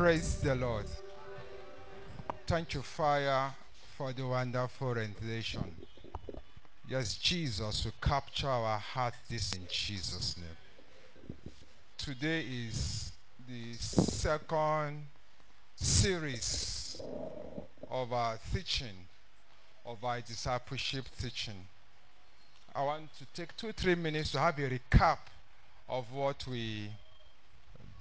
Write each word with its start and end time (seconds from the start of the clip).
Praise 0.00 0.36
the 0.36 0.54
Lord. 0.54 0.86
Thank 2.46 2.72
you, 2.72 2.80
Fire, 2.80 3.52
for 3.98 4.14
the 4.14 4.26
wonderful 4.26 4.94
rendition. 4.94 5.74
Yes, 6.88 7.16
Jesus 7.16 7.84
will 7.84 7.92
capture 8.00 8.48
our 8.48 8.78
heart 8.78 9.12
this 9.28 9.52
in 9.52 9.60
Jesus' 9.70 10.38
name. 10.38 11.36
Today 11.98 12.40
is 12.40 13.12
the 13.46 13.74
second 13.74 15.02
series 15.76 17.02
of 17.90 18.10
our 18.14 18.38
teaching, 18.54 19.06
of 19.84 20.02
our 20.02 20.22
discipleship 20.22 21.04
teaching. 21.20 21.66
I 22.74 22.84
want 22.84 23.10
to 23.18 23.26
take 23.34 23.54
two, 23.54 23.72
three 23.72 23.96
minutes 23.96 24.32
to 24.32 24.38
have 24.38 24.58
a 24.60 24.62
recap 24.62 25.18
of 25.90 26.10
what 26.10 26.46
we 26.46 26.88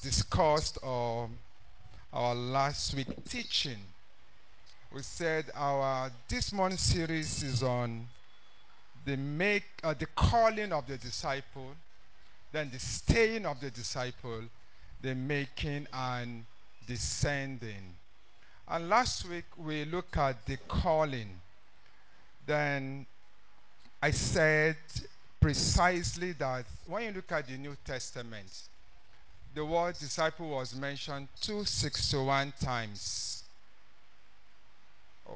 discussed 0.02 0.78
or 0.82 1.28
our 2.12 2.34
last 2.34 2.96
week 2.96 3.08
teaching. 3.30 3.78
We 4.94 5.04
said 5.04 5.46
our 5.54 6.12
this 6.28 6.52
morning 6.52 6.80
series 6.80 7.44
is 7.44 7.62
on 7.62 8.08
the 9.06 9.16
make 9.16 9.66
uh, 9.84 9.94
the 9.94 10.08
calling 10.08 10.74
of 10.74 10.88
the 10.88 10.98
disciple, 10.98 11.76
then 12.52 12.72
the 12.72 12.80
staying 12.80 13.46
of 13.46 13.60
the 13.62 13.70
disciple, 13.70 14.42
the 15.02 15.14
making 15.14 15.86
and 15.94 16.44
descending. 16.88 17.94
And 18.68 18.90
last 18.90 19.30
week 19.30 19.46
we 19.58 19.86
looked 19.86 20.18
at 20.18 20.44
the 20.48 20.58
calling. 20.68 21.30
Then 22.48 23.06
I 24.02 24.10
said 24.12 24.78
precisely 25.40 26.32
that 26.34 26.66
when 26.88 27.04
you 27.04 27.12
look 27.12 27.32
at 27.32 27.48
the 27.48 27.58
New 27.58 27.78
Testament, 27.86 28.64
the 29.56 29.66
word 29.66 29.98
disciple 29.98 30.50
was 30.50 30.76
mentioned 30.76 31.28
261 31.42 32.54
times. 32.62 33.44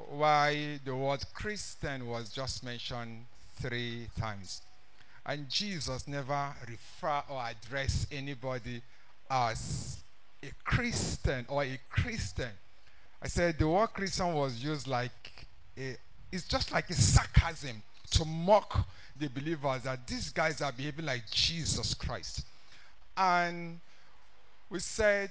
Why 0.09 0.79
the 0.85 0.95
word 0.95 1.23
Christian 1.33 2.07
was 2.07 2.29
just 2.29 2.63
mentioned 2.63 3.25
three 3.61 4.07
times. 4.19 4.61
And 5.25 5.49
Jesus 5.49 6.07
never 6.07 6.53
refer 6.67 7.23
or 7.29 7.41
address 7.41 8.07
anybody 8.11 8.81
as 9.29 9.97
a 10.43 10.51
Christian 10.63 11.45
or 11.47 11.63
a 11.63 11.79
Christian. 11.89 12.51
I 13.21 13.27
said 13.27 13.57
the 13.57 13.67
word 13.67 13.87
Christian 13.93 14.33
was 14.33 14.63
used 14.63 14.87
like 14.87 15.47
a, 15.77 15.95
it's 16.31 16.47
just 16.47 16.71
like 16.71 16.89
a 16.89 16.93
sarcasm 16.93 17.81
to 18.11 18.25
mock 18.25 18.87
the 19.17 19.27
believers 19.29 19.83
that 19.83 20.05
these 20.07 20.29
guys 20.29 20.61
are 20.61 20.71
behaving 20.71 21.05
like 21.05 21.29
Jesus 21.31 21.93
Christ. 21.93 22.45
And 23.15 23.79
we 24.73 24.79
said 24.79 25.29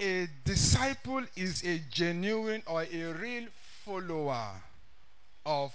a 0.00 0.26
disciple 0.44 1.22
is 1.36 1.62
a 1.64 1.80
genuine 1.92 2.60
or 2.66 2.84
a 2.92 3.12
real 3.12 3.44
follower 3.84 4.48
of 5.46 5.72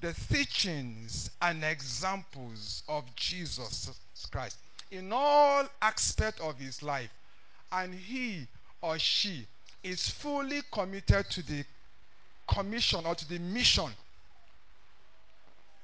the 0.00 0.14
teachings 0.32 1.28
and 1.42 1.62
examples 1.62 2.82
of 2.88 3.04
Jesus 3.16 3.90
Christ. 4.30 4.56
In 4.90 5.12
all 5.12 5.66
aspects 5.82 6.40
of 6.40 6.58
his 6.58 6.82
life 6.82 7.10
and 7.70 7.92
he 7.92 8.46
or 8.80 8.98
she 8.98 9.46
is 9.82 10.08
fully 10.08 10.62
committed 10.72 11.28
to 11.32 11.42
the 11.42 11.66
commission 12.48 13.04
or 13.04 13.14
to 13.14 13.28
the 13.28 13.40
mission. 13.40 13.90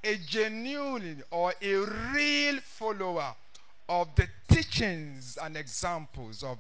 A 0.03 0.17
genuine 0.27 1.23
or 1.31 1.53
a 1.61 1.75
real 2.15 2.59
follower 2.63 3.35
of 3.91 4.09
the 4.15 4.27
teachings 4.49 5.37
and 5.43 5.57
examples 5.57 6.43
of, 6.43 6.57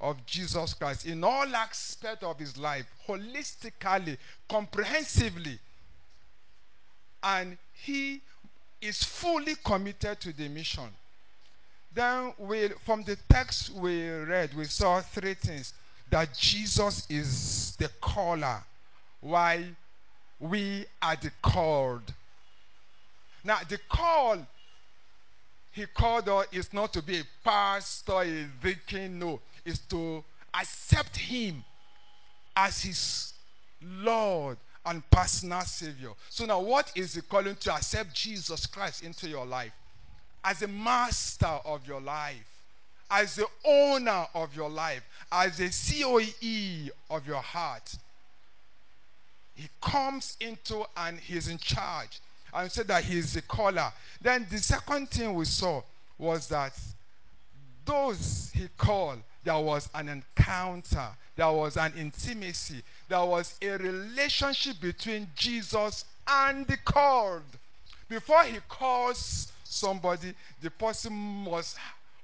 Of 0.00 0.26
Jesus 0.26 0.74
Christ 0.74 1.06
in 1.06 1.24
all 1.24 1.46
aspects 1.54 2.24
of 2.24 2.38
his 2.38 2.58
life, 2.58 2.84
holistically, 3.08 4.18
comprehensively. 4.48 5.58
And 7.22 7.56
he 7.72 8.20
is 8.82 9.02
fully 9.02 9.54
committed 9.64 10.20
to 10.20 10.32
the 10.32 10.48
mission. 10.48 10.88
Then 11.94 12.34
we, 12.38 12.68
from 12.84 13.02
the 13.04 13.16
text 13.30 13.70
we 13.70 14.08
read, 14.10 14.52
we 14.54 14.64
saw 14.64 15.00
three 15.00 15.34
things. 15.34 15.72
That 16.10 16.34
Jesus 16.34 17.06
is 17.08 17.76
the 17.76 17.88
caller, 18.00 18.62
while 19.20 19.64
we 20.38 20.84
are 21.00 21.16
the 21.16 21.30
called. 21.40 22.12
Now, 23.42 23.58
the 23.68 23.78
call 23.88 24.38
he 25.74 25.86
called 25.86 26.28
us 26.28 26.46
is 26.52 26.72
not 26.72 26.92
to 26.92 27.02
be 27.02 27.18
a 27.18 27.24
pastor, 27.42 28.20
a 28.20 28.46
deacon, 28.62 29.18
no. 29.18 29.40
It's 29.64 29.80
to 29.88 30.22
accept 30.58 31.16
him 31.16 31.64
as 32.56 32.80
his 32.80 33.32
Lord 33.82 34.56
and 34.86 35.02
personal 35.10 35.62
Savior. 35.62 36.10
So 36.28 36.44
now, 36.46 36.60
what 36.60 36.92
is 36.94 37.14
the 37.14 37.22
calling 37.22 37.56
to 37.56 37.74
accept 37.74 38.14
Jesus 38.14 38.66
Christ 38.66 39.02
into 39.02 39.28
your 39.28 39.44
life? 39.44 39.72
As 40.44 40.62
a 40.62 40.68
master 40.68 41.58
of 41.64 41.86
your 41.88 42.00
life, 42.00 42.46
as 43.10 43.34
the 43.34 43.46
owner 43.64 44.26
of 44.34 44.54
your 44.54 44.70
life, 44.70 45.02
as 45.32 45.58
a 45.58 45.68
CEO 45.68 46.90
of 47.10 47.26
your 47.26 47.42
heart. 47.42 47.96
He 49.54 49.68
comes 49.80 50.36
into 50.40 50.84
and 50.96 51.18
he's 51.18 51.48
in 51.48 51.58
charge. 51.58 52.20
And 52.54 52.70
said 52.70 52.86
that 52.88 53.02
he 53.02 53.18
is 53.18 53.34
the 53.34 53.42
caller. 53.42 53.92
Then 54.20 54.46
the 54.48 54.58
second 54.58 55.10
thing 55.10 55.34
we 55.34 55.44
saw 55.44 55.82
was 56.16 56.46
that 56.48 56.72
those 57.84 58.50
he 58.54 58.68
called, 58.78 59.18
there 59.42 59.58
was 59.58 59.88
an 59.94 60.08
encounter, 60.08 61.08
there 61.34 61.50
was 61.50 61.76
an 61.76 61.92
intimacy, 61.98 62.82
there 63.08 63.24
was 63.24 63.58
a 63.60 63.76
relationship 63.76 64.80
between 64.80 65.26
Jesus 65.34 66.04
and 66.28 66.66
the 66.68 66.76
called. 66.78 67.42
Before 68.08 68.44
he 68.44 68.58
calls 68.68 69.52
somebody, 69.64 70.32
the 70.62 70.70
person 70.70 71.12
must, 71.12 71.76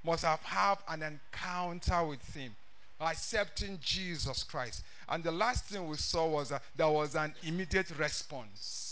must 0.03 0.23
have 0.23 0.41
had 0.41 0.77
an 0.87 1.03
encounter 1.03 2.05
with 2.05 2.23
him, 2.33 2.55
accepting 3.01 3.77
Jesus 3.81 4.43
Christ. 4.43 4.83
And 5.09 5.23
the 5.23 5.31
last 5.31 5.65
thing 5.65 5.87
we 5.87 5.97
saw 5.97 6.25
was 6.27 6.49
that 6.49 6.63
there 6.75 6.89
was 6.89 7.15
an 7.15 7.33
immediate 7.43 7.91
response 7.97 8.90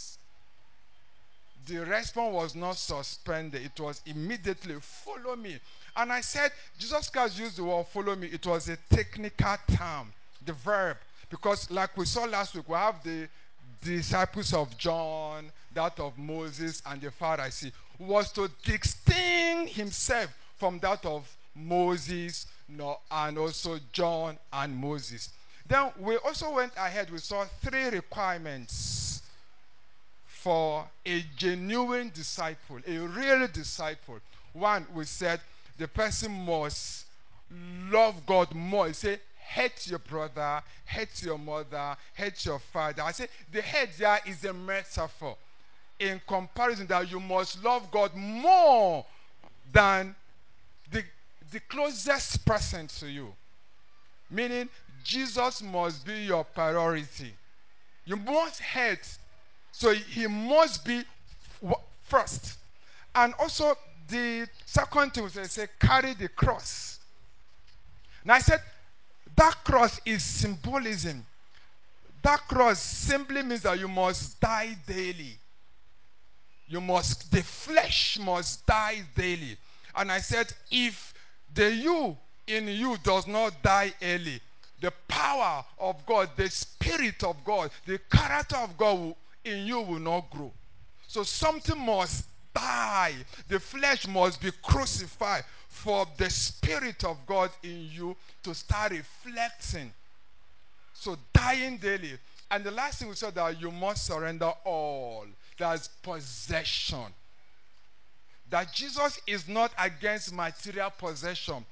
the 1.70 1.86
response 1.86 2.34
was 2.34 2.56
not 2.56 2.78
suspended, 2.78 3.62
it 3.64 3.80
was 3.80 4.02
immediately 4.06 4.76
follow 4.82 5.36
me. 5.36 5.60
And 5.96 6.12
I 6.12 6.22
said, 6.22 6.52
Jesus 6.78 7.10
Christ 7.10 7.40
used 7.40 7.58
the 7.58 7.64
word 7.64 7.88
follow 7.88 8.16
me, 8.16 8.28
it 8.28 8.46
was 8.46 8.70
a 8.70 8.78
technical 8.90 9.56
term, 9.76 10.12
the 10.46 10.54
verb. 10.54 10.98
Because, 11.30 11.70
like 11.70 11.96
we 11.96 12.06
saw 12.06 12.24
last 12.24 12.56
week, 12.56 12.68
we 12.68 12.76
have 12.76 13.04
the 13.04 13.28
disciples 13.82 14.54
of 14.54 14.76
John, 14.78 15.52
that 15.74 16.00
of 16.00 16.18
Moses, 16.18 16.82
and 16.86 17.00
the 17.00 17.10
Pharisee, 17.10 17.72
was 18.00 18.32
to 18.34 18.50
distinct 18.64 19.74
himself 19.74 20.36
from 20.58 20.80
that 20.80 21.06
of 21.06 21.30
Moses 21.56 22.48
and 23.12 23.38
also 23.38 23.80
John 23.92 24.38
and 24.54 24.76
Moses. 24.76 25.30
Then 25.68 25.92
we 26.00 26.18
also 26.18 26.54
went 26.54 26.74
ahead, 26.76 27.12
we 27.12 27.20
saw 27.20 27.46
three 27.62 27.90
requirements 27.90 29.19
for 30.44 30.88
a 31.06 31.24
genuine 31.36 32.12
disciple, 32.14 32.80
a 32.88 32.98
real 32.98 33.48
disciple. 33.48 34.20
One, 34.54 34.86
we 34.94 35.06
said 35.06 35.42
the 35.78 35.88
person 35.88 36.32
must 36.32 37.06
love 37.90 38.26
God 38.26 38.54
more. 38.54 38.88
He 38.88 38.94
said, 38.94 39.20
hate 39.38 39.88
your 39.88 40.00
brother, 40.00 40.62
hate 40.86 41.24
your 41.24 41.38
mother, 41.38 41.98
hate 42.14 42.46
your 42.46 42.60
father. 42.60 43.02
I 43.02 43.12
say 43.12 43.28
the 43.52 43.62
hate 43.62 43.90
there 43.98 44.20
is 44.26 44.46
a 44.46 44.54
metaphor 44.54 45.36
in 46.00 46.22
comparison 46.26 46.88
that 46.88 47.12
you 47.12 47.20
must 47.20 47.62
love 47.64 47.92
God 47.92 48.16
more 48.16 49.06
than 49.74 50.16
the, 50.92 51.04
the 51.52 51.60
closest 51.62 52.46
person 52.46 52.88
to 52.88 53.10
you. 53.10 53.34
Meaning, 54.32 54.70
Jesus 55.04 55.62
must 55.62 56.06
be 56.06 56.20
your 56.20 56.44
priority. 56.44 57.34
You 58.06 58.16
must 58.16 58.62
hate 58.62 59.18
so 59.80 59.94
he 59.94 60.28
must 60.28 60.84
be 60.84 61.04
first. 62.02 62.58
And 63.16 63.34
also, 63.40 63.78
the 64.10 64.46
second 64.66 65.14
thing 65.14 65.30
they 65.34 65.46
say, 65.46 65.68
carry 65.80 66.14
the 66.16 66.28
cross. 66.28 67.00
Now 68.26 68.34
I 68.34 68.40
said, 68.40 68.62
that 69.38 69.56
cross 69.64 70.02
is 70.06 70.22
symbolism. 70.22 71.26
That 72.24 72.40
cross 72.50 72.82
simply 72.82 73.42
means 73.42 73.62
that 73.62 73.80
you 73.80 73.88
must 73.88 74.42
die 74.42 74.76
daily. 74.86 75.40
You 76.68 76.82
must, 76.82 77.32
the 77.32 77.42
flesh 77.42 78.20
must 78.20 78.66
die 78.66 79.04
daily. 79.16 79.56
And 79.96 80.12
I 80.12 80.20
said, 80.20 80.52
if 80.70 81.14
the 81.54 81.74
you 81.74 82.18
in 82.48 82.68
you 82.68 82.98
does 83.02 83.28
not 83.28 83.54
die 83.64 83.94
early, 84.02 84.42
the 84.82 84.92
power 85.08 85.64
of 85.80 86.06
God, 86.06 86.32
the 86.36 86.50
spirit 86.50 87.24
of 87.24 87.42
God, 87.46 87.72
the 87.86 87.98
character 88.12 88.58
of 88.58 88.78
God 88.78 89.00
will 89.00 89.18
in 89.44 89.66
you 89.66 89.82
will 89.82 90.00
not 90.00 90.30
grow. 90.30 90.52
So 91.08 91.24
something 91.24 91.80
must 91.80 92.26
die. 92.54 93.14
The 93.48 93.60
flesh 93.60 94.08
must 94.08 94.42
be 94.42 94.52
crucified 94.62 95.44
for 95.68 96.06
the 96.18 96.30
Spirit 96.30 97.04
of 97.04 97.18
God 97.26 97.52
in 97.64 97.90
you 97.92 98.16
to 98.44 98.54
start 98.54 98.92
reflecting. 98.92 99.92
So 100.94 101.18
dying 101.34 101.78
daily. 101.78 102.18
And 102.52 102.64
the 102.64 102.72
last 102.72 103.00
thing 103.00 103.08
we 103.08 103.16
said 103.16 103.36
that 103.36 103.62
you 103.62 103.72
must 103.72 104.06
surrender 104.06 104.52
all. 104.66 105.26
That's 105.58 105.88
possession. 105.88 107.06
That 108.50 108.74
Jesus 108.74 109.20
is 109.28 109.48
not 109.48 109.72
against 109.78 110.34
material 110.34 110.92
possession. 110.98 111.66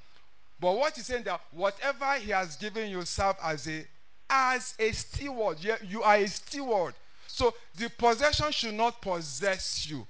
But 0.60 0.76
what 0.76 0.94
he's 0.94 1.06
saying 1.06 1.24
that 1.24 1.40
whatever 1.52 2.14
he 2.14 2.30
has 2.30 2.56
given 2.56 2.90
yourself 2.90 3.36
as 3.42 3.68
a 3.68 3.84
as 4.30 4.74
a 4.78 4.92
steward, 4.92 5.58
you 5.86 6.02
are 6.02 6.16
a 6.16 6.28
steward. 6.28 6.94
So 7.38 7.54
the 7.76 7.88
possession 7.88 8.50
should 8.50 8.74
not 8.74 9.00
possess 9.00 9.88
you. 9.88 10.04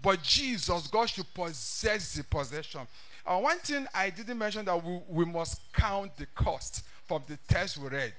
But 0.00 0.22
Jesus, 0.22 0.86
God 0.86 1.10
should 1.10 1.32
possess 1.34 2.14
the 2.14 2.22
possession. 2.22 2.82
And 3.26 3.42
one 3.42 3.58
thing 3.58 3.88
I 3.92 4.10
didn't 4.10 4.38
mention 4.38 4.64
that 4.66 4.84
we, 4.84 5.00
we 5.08 5.24
must 5.24 5.60
count 5.72 6.16
the 6.16 6.26
cost 6.34 6.84
from 7.08 7.22
the 7.26 7.36
text 7.48 7.76
we 7.78 7.88
read. 7.88 8.12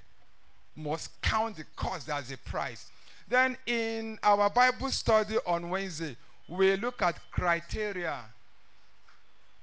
Must 0.75 1.09
count 1.21 1.55
the 1.55 1.63
cost 1.77 2.09
as 2.09 2.29
a 2.29 2.37
price. 2.37 2.91
Then 3.29 3.57
in 3.65 4.19
our 4.21 4.49
Bible 4.49 4.89
study 4.89 5.37
on 5.47 5.69
Wednesday, 5.69 6.17
we 6.49 6.75
look 6.75 7.01
at 7.01 7.17
criteria 7.31 8.19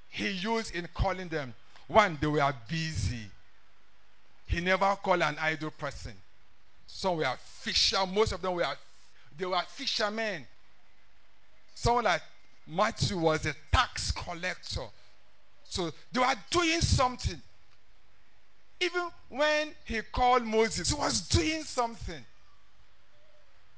he 0.09 0.31
used 0.31 0.75
in 0.75 0.89
calling 0.95 1.29
them. 1.29 1.53
One, 1.89 2.17
they 2.21 2.27
were 2.27 2.55
busy. 2.69 3.31
He 4.47 4.63
never 4.63 4.97
called 4.97 5.21
an 5.21 5.37
idle 5.39 5.71
person. 5.71 6.15
Some 6.89 7.19
were 7.19 7.37
fisher. 7.39 8.05
Most 8.07 8.33
of 8.33 8.43
them 8.43 8.55
were 8.55 8.67
they 9.37 9.47
were 9.47 9.63
fishermen. 9.69 10.45
Someone 11.75 12.05
like 12.05 12.23
Matthew 12.67 13.19
was 13.19 13.47
a 13.47 13.55
tax 13.71 14.11
collector. 14.11 14.87
So 15.63 15.93
they 16.11 16.21
were 16.21 16.35
doing 16.51 16.81
something. 16.81 17.41
Even 18.81 19.09
when 19.29 19.69
he 19.85 20.01
called 20.13 20.45
Moses, 20.45 20.89
he 20.89 20.95
was 20.95 21.21
doing 21.29 21.63
something. 21.63 22.25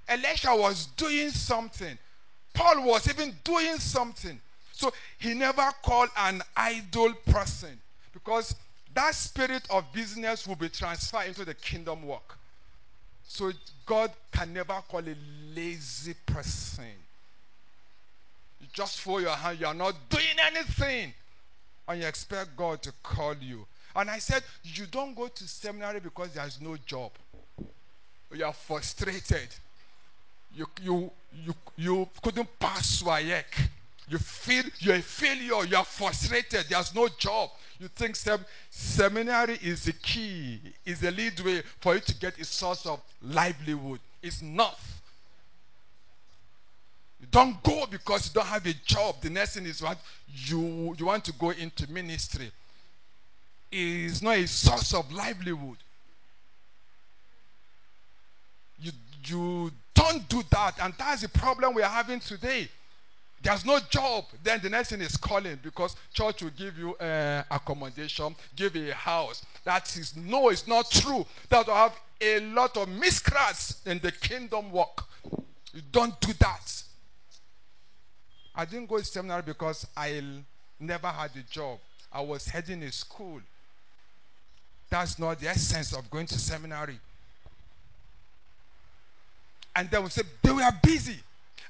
Elisha 0.08 0.54
was 0.54 0.86
doing 0.96 1.30
something. 1.30 1.98
Paul 2.54 2.84
was 2.84 3.08
even 3.08 3.34
doing 3.44 3.78
something. 3.78 4.40
So 4.72 4.92
he 5.18 5.34
never 5.34 5.68
called 5.82 6.08
an 6.16 6.42
idle 6.56 7.12
person 7.26 7.78
because 8.12 8.54
that 8.94 9.14
spirit 9.14 9.66
of 9.68 9.84
business 9.92 10.46
will 10.46 10.56
be 10.56 10.68
transferred 10.68 11.26
into 11.28 11.44
the 11.44 11.54
kingdom 11.54 12.06
work. 12.06 12.38
So 13.32 13.52
God 13.86 14.10
can 14.32 14.52
never 14.52 14.82
call 14.88 15.02
a 15.06 15.14
lazy 15.54 16.14
person. 16.26 16.82
You 18.60 18.66
just 18.72 19.00
fold 19.00 19.22
your 19.22 19.36
hand, 19.36 19.60
you 19.60 19.66
are 19.66 19.74
not 19.74 19.94
doing 20.08 20.24
anything. 20.52 21.14
And 21.86 22.00
you 22.00 22.08
expect 22.08 22.56
God 22.56 22.82
to 22.82 22.92
call 23.04 23.36
you. 23.40 23.64
And 23.94 24.10
I 24.10 24.18
said, 24.18 24.42
You 24.64 24.86
don't 24.86 25.14
go 25.14 25.28
to 25.28 25.44
seminary 25.48 26.00
because 26.00 26.34
there's 26.34 26.60
no 26.60 26.76
job. 26.84 27.12
You 28.34 28.44
are 28.44 28.52
frustrated. 28.52 29.48
You, 30.52 30.66
you, 30.82 31.10
you, 31.32 31.54
you 31.76 32.08
couldn't 32.20 32.48
pass 32.58 33.00
WAEC. 33.00 33.44
You 34.08 34.18
feel 34.18 34.64
you're 34.80 34.96
a 34.96 35.02
failure. 35.02 35.64
You 35.66 35.76
are 35.76 35.84
frustrated. 35.84 36.66
There's 36.68 36.92
no 36.96 37.06
job. 37.06 37.50
You 37.80 37.88
think 37.88 38.14
sem- 38.14 38.44
seminary 38.68 39.58
is 39.62 39.84
the 39.84 39.94
key, 39.94 40.60
is 40.84 41.00
the 41.00 41.10
lead 41.10 41.40
way 41.40 41.62
for 41.80 41.94
you 41.94 42.00
to 42.00 42.14
get 42.14 42.38
a 42.38 42.44
source 42.44 42.84
of 42.84 43.00
livelihood. 43.22 44.00
It's 44.22 44.42
not. 44.42 44.78
You 47.18 47.26
don't 47.30 47.62
go 47.62 47.86
because 47.90 48.28
you 48.28 48.34
don't 48.34 48.46
have 48.46 48.66
a 48.66 48.74
job. 48.84 49.16
The 49.22 49.30
next 49.30 49.54
thing 49.54 49.64
is 49.64 49.80
what 49.80 49.96
you 50.28 50.94
you 50.98 51.06
want 51.06 51.24
to 51.24 51.32
go 51.32 51.50
into 51.50 51.90
ministry. 51.90 52.52
It's 53.72 54.20
not 54.20 54.36
a 54.36 54.46
source 54.46 54.92
of 54.92 55.10
livelihood. 55.10 55.78
You 58.78 58.92
you 59.24 59.72
don't 59.94 60.28
do 60.28 60.42
that, 60.50 60.74
and 60.82 60.92
that's 60.98 61.22
the 61.22 61.30
problem 61.30 61.74
we 61.74 61.82
are 61.82 61.90
having 61.90 62.20
today. 62.20 62.68
There's 63.42 63.64
no 63.64 63.80
job. 63.88 64.24
Then 64.42 64.60
the 64.62 64.68
next 64.68 64.90
thing 64.90 65.00
is 65.00 65.16
calling 65.16 65.58
because 65.62 65.96
church 66.12 66.42
will 66.42 66.50
give 66.50 66.76
you 66.76 66.94
uh, 66.96 67.42
accommodation, 67.50 68.34
give 68.54 68.76
you 68.76 68.90
a 68.90 68.94
house. 68.94 69.44
That 69.64 69.96
is 69.96 70.14
no, 70.16 70.50
it's 70.50 70.68
not 70.68 70.90
true. 70.90 71.24
That 71.48 71.66
will 71.66 71.74
have 71.74 71.94
a 72.20 72.40
lot 72.40 72.76
of 72.76 72.88
miscreants 72.88 73.80
in 73.86 73.98
the 74.00 74.12
kingdom 74.12 74.70
work. 74.70 75.04
You 75.72 75.80
don't 75.90 76.18
do 76.20 76.32
that. 76.40 76.82
I 78.54 78.64
didn't 78.66 78.90
go 78.90 78.98
to 78.98 79.04
seminary 79.04 79.42
because 79.42 79.86
I 79.96 80.22
never 80.78 81.06
had 81.06 81.30
a 81.36 81.42
job. 81.50 81.78
I 82.12 82.20
was 82.20 82.46
heading 82.46 82.82
a 82.82 82.92
school. 82.92 83.40
That's 84.90 85.18
not 85.18 85.38
the 85.40 85.48
essence 85.48 85.94
of 85.94 86.10
going 86.10 86.26
to 86.26 86.38
seminary. 86.38 86.98
And 89.74 89.88
then 89.88 90.02
we 90.02 90.10
said 90.10 90.26
they 90.42 90.50
were 90.50 90.68
busy. 90.82 91.20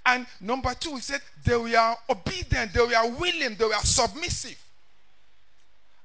And 0.07 0.27
number 0.41 0.73
two, 0.75 0.95
he 0.95 1.01
said 1.01 1.21
they 1.45 1.57
were 1.57 1.95
obedient, 2.09 2.73
they 2.73 2.81
were 2.81 3.17
willing, 3.19 3.55
they 3.57 3.65
were 3.65 3.75
submissive. 3.83 4.59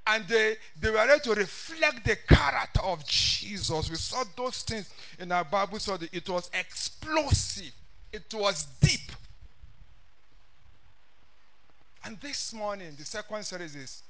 And 0.08 0.28
they, 0.28 0.56
they 0.80 0.90
were 0.92 0.98
ready 0.98 1.20
to 1.22 1.34
reflect 1.34 2.06
the 2.06 2.16
character 2.28 2.82
of 2.82 3.06
Jesus. 3.08 3.90
We 3.90 3.96
saw 3.96 4.24
those 4.36 4.62
things 4.62 4.94
in 5.18 5.32
our 5.32 5.44
Bible 5.44 5.80
study. 5.80 6.10
It 6.12 6.30
was 6.30 6.50
explosive, 6.54 7.72
it 8.12 8.32
was 8.34 8.66
deep. 8.82 9.12
And 12.04 12.20
this 12.22 12.54
morning, 12.54 12.94
the 13.00 13.06
second 13.06 13.44
series 13.44 13.76
is 13.76 14.04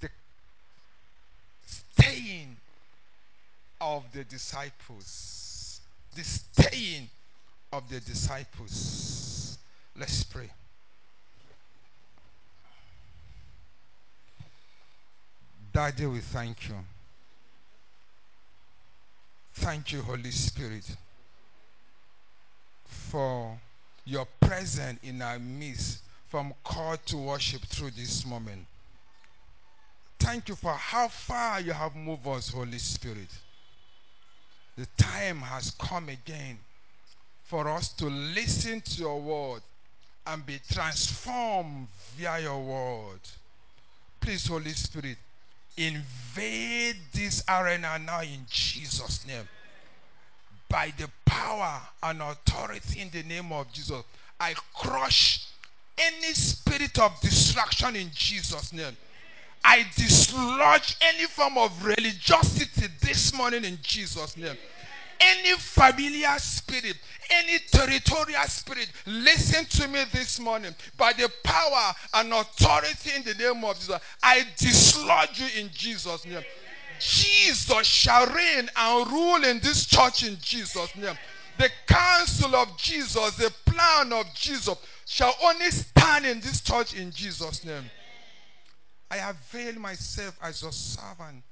the 0.00 0.08
staying 1.64 2.56
of 3.80 4.02
the 4.12 4.24
disciples. 4.24 5.80
The 6.16 6.24
staying 6.24 7.08
of 7.76 7.88
the 7.88 7.98
disciples. 8.00 9.58
Let's 9.98 10.22
pray. 10.22 10.48
Daddy, 15.72 16.06
we 16.06 16.20
thank 16.20 16.68
you. 16.68 16.76
Thank 19.54 19.92
you, 19.92 20.02
Holy 20.02 20.30
Spirit, 20.30 20.84
for 22.84 23.58
your 24.04 24.26
presence 24.40 25.00
in 25.02 25.20
our 25.20 25.38
midst 25.40 26.02
from 26.28 26.54
call 26.62 26.96
to 27.06 27.16
worship 27.16 27.62
through 27.62 27.90
this 27.90 28.24
moment. 28.24 28.66
Thank 30.20 30.48
you 30.48 30.54
for 30.54 30.72
how 30.72 31.08
far 31.08 31.60
you 31.60 31.72
have 31.72 31.96
moved 31.96 32.26
us, 32.26 32.50
Holy 32.50 32.78
Spirit. 32.78 33.28
The 34.76 34.86
time 34.96 35.38
has 35.38 35.72
come 35.72 36.08
again 36.08 36.58
for 37.44 37.68
us 37.68 37.92
to 37.94 38.06
listen 38.06 38.80
to 38.80 39.00
your 39.00 39.20
word 39.20 39.62
and 40.26 40.44
be 40.46 40.58
transformed 40.72 41.86
via 42.16 42.40
your 42.40 42.60
word. 42.60 43.20
Please, 44.20 44.46
Holy 44.46 44.70
Spirit, 44.70 45.18
invade 45.76 46.96
this 47.12 47.44
arena 47.48 47.98
now 47.98 48.22
in 48.22 48.46
Jesus' 48.48 49.26
name. 49.26 49.46
By 50.68 50.92
the 50.96 51.08
power 51.26 51.80
and 52.02 52.22
authority 52.22 53.00
in 53.00 53.10
the 53.10 53.22
name 53.22 53.52
of 53.52 53.70
Jesus, 53.72 54.02
I 54.40 54.54
crush 54.74 55.46
any 55.98 56.32
spirit 56.32 56.98
of 56.98 57.20
distraction 57.20 57.96
in 57.96 58.10
Jesus' 58.14 58.72
name. 58.72 58.96
I 59.62 59.86
dislodge 59.96 60.96
any 61.00 61.26
form 61.26 61.58
of 61.58 61.84
religiosity 61.84 62.86
this 63.02 63.34
morning 63.34 63.64
in 63.64 63.78
Jesus' 63.82 64.36
name. 64.36 64.56
Any 65.20 65.52
familiar 65.58 66.38
spirit, 66.38 66.96
any 67.30 67.58
territorial 67.70 68.42
spirit, 68.46 68.90
listen 69.06 69.64
to 69.64 69.88
me 69.88 70.00
this 70.12 70.38
morning. 70.40 70.74
By 70.96 71.12
the 71.12 71.30
power 71.42 71.92
and 72.14 72.32
authority 72.32 73.10
in 73.16 73.24
the 73.24 73.34
name 73.34 73.64
of 73.64 73.76
Jesus, 73.78 73.98
I 74.22 74.44
dislodge 74.56 75.40
you 75.40 75.62
in 75.62 75.70
Jesus' 75.72 76.24
name. 76.26 76.42
Jesus 76.98 77.86
shall 77.86 78.26
reign 78.26 78.68
and 78.76 79.10
rule 79.10 79.44
in 79.44 79.60
this 79.60 79.86
church 79.86 80.24
in 80.24 80.36
Jesus' 80.40 80.94
name. 80.96 81.16
The 81.58 81.70
counsel 81.86 82.54
of 82.56 82.76
Jesus, 82.76 83.36
the 83.36 83.52
plan 83.66 84.12
of 84.12 84.26
Jesus 84.34 84.76
shall 85.06 85.34
only 85.42 85.70
stand 85.70 86.26
in 86.26 86.40
this 86.40 86.60
church 86.60 86.94
in 86.94 87.10
Jesus' 87.10 87.64
name. 87.64 87.84
I 89.10 89.18
avail 89.18 89.78
myself 89.78 90.36
as 90.42 90.62
your 90.62 90.72
servant 90.72 91.42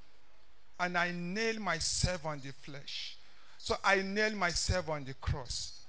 and 0.81 0.99
I 0.99 1.13
nail 1.13 1.61
myself 1.61 2.27
on 2.27 2.41
the 2.41 2.53
flesh. 2.53 3.17
So 3.65 3.77
I 3.85 4.03
nail 4.03 4.33
myself 4.33 4.89
on 4.89 5.05
the 5.05 5.15
cross. 5.15 5.85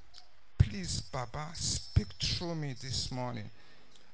Please, 0.60 1.01
Baba, 1.12 1.48
speak 1.56 2.06
through 2.22 2.53
me 2.53 2.75
this 2.80 3.12
morning. 3.12 3.50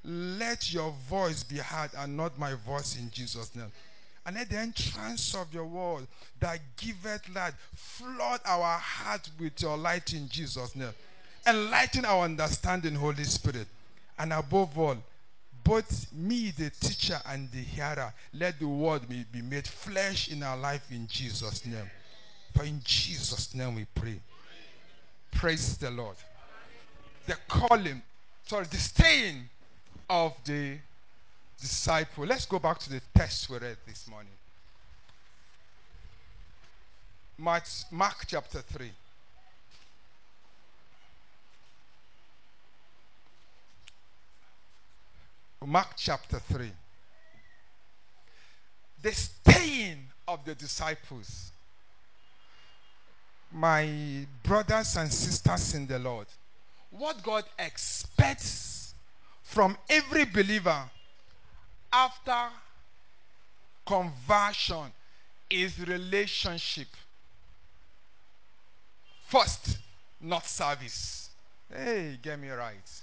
Let 0.05 0.71
your 0.71 0.93
voice 1.09 1.43
be 1.43 1.57
heard 1.57 1.89
and 1.97 2.15
not 2.15 2.39
my 2.39 2.53
voice 2.53 2.97
in 2.97 3.11
Jesus' 3.11 3.53
name. 3.57 3.69
And 4.25 4.37
let 4.37 4.49
the 4.49 4.59
entrance 4.59 5.35
of 5.35 5.53
your 5.53 5.65
word 5.65 6.07
that 6.39 6.61
giveth 6.77 7.27
light 7.35 7.51
flood 7.75 8.39
our 8.45 8.77
heart 8.77 9.29
with 9.37 9.61
your 9.61 9.75
light 9.75 10.13
in 10.13 10.29
Jesus' 10.29 10.73
name. 10.73 10.93
Enlighten 11.45 12.05
our 12.05 12.23
understanding, 12.23 12.95
Holy 12.95 13.25
Spirit. 13.25 13.67
And 14.17 14.31
above 14.31 14.79
all, 14.79 14.95
both 15.65 16.07
me, 16.13 16.53
the 16.57 16.69
teacher, 16.69 17.19
and 17.27 17.51
the 17.51 17.57
hearer, 17.57 18.13
let 18.33 18.57
the 18.57 18.69
word 18.69 19.01
be 19.09 19.41
made 19.41 19.67
flesh 19.67 20.31
in 20.31 20.43
our 20.43 20.55
life 20.55 20.89
in 20.91 21.07
Jesus' 21.07 21.65
name. 21.65 21.89
For 22.53 22.63
in 22.63 22.81
Jesus' 22.83 23.53
name 23.53 23.75
we 23.75 23.85
pray. 23.95 24.19
Praise 25.31 25.77
the 25.77 25.91
Lord. 25.91 26.17
The 27.25 27.35
calling, 27.47 28.01
sorry, 28.45 28.65
the 28.65 28.77
staying 28.77 29.47
of 30.09 30.33
the 30.43 30.77
disciple. 31.61 32.25
Let's 32.25 32.45
go 32.45 32.59
back 32.59 32.79
to 32.79 32.89
the 32.89 33.01
text 33.15 33.49
we 33.49 33.57
read 33.57 33.77
this 33.85 34.07
morning. 34.09 34.31
Mark, 37.37 37.63
Mark 37.91 38.25
chapter 38.27 38.59
3. 38.59 38.91
Mark 45.65 45.89
chapter 45.95 46.39
3. 46.39 46.71
The 49.01 49.11
staying 49.13 49.99
of 50.27 50.43
the 50.43 50.55
disciples. 50.55 51.51
My 53.51 54.25
brothers 54.43 54.95
and 54.95 55.11
sisters 55.11 55.73
in 55.73 55.87
the 55.87 55.99
Lord, 55.99 56.27
what 56.91 57.21
God 57.23 57.45
expects 57.57 58.93
from 59.41 59.77
every 59.89 60.25
believer 60.25 60.83
after 61.91 62.49
conversion 63.85 64.91
is 65.49 65.79
relationship. 65.79 66.87
First, 69.25 69.79
not 70.21 70.45
service. 70.45 71.29
Hey, 71.73 72.19
get 72.21 72.39
me 72.39 72.49
right. 72.49 73.01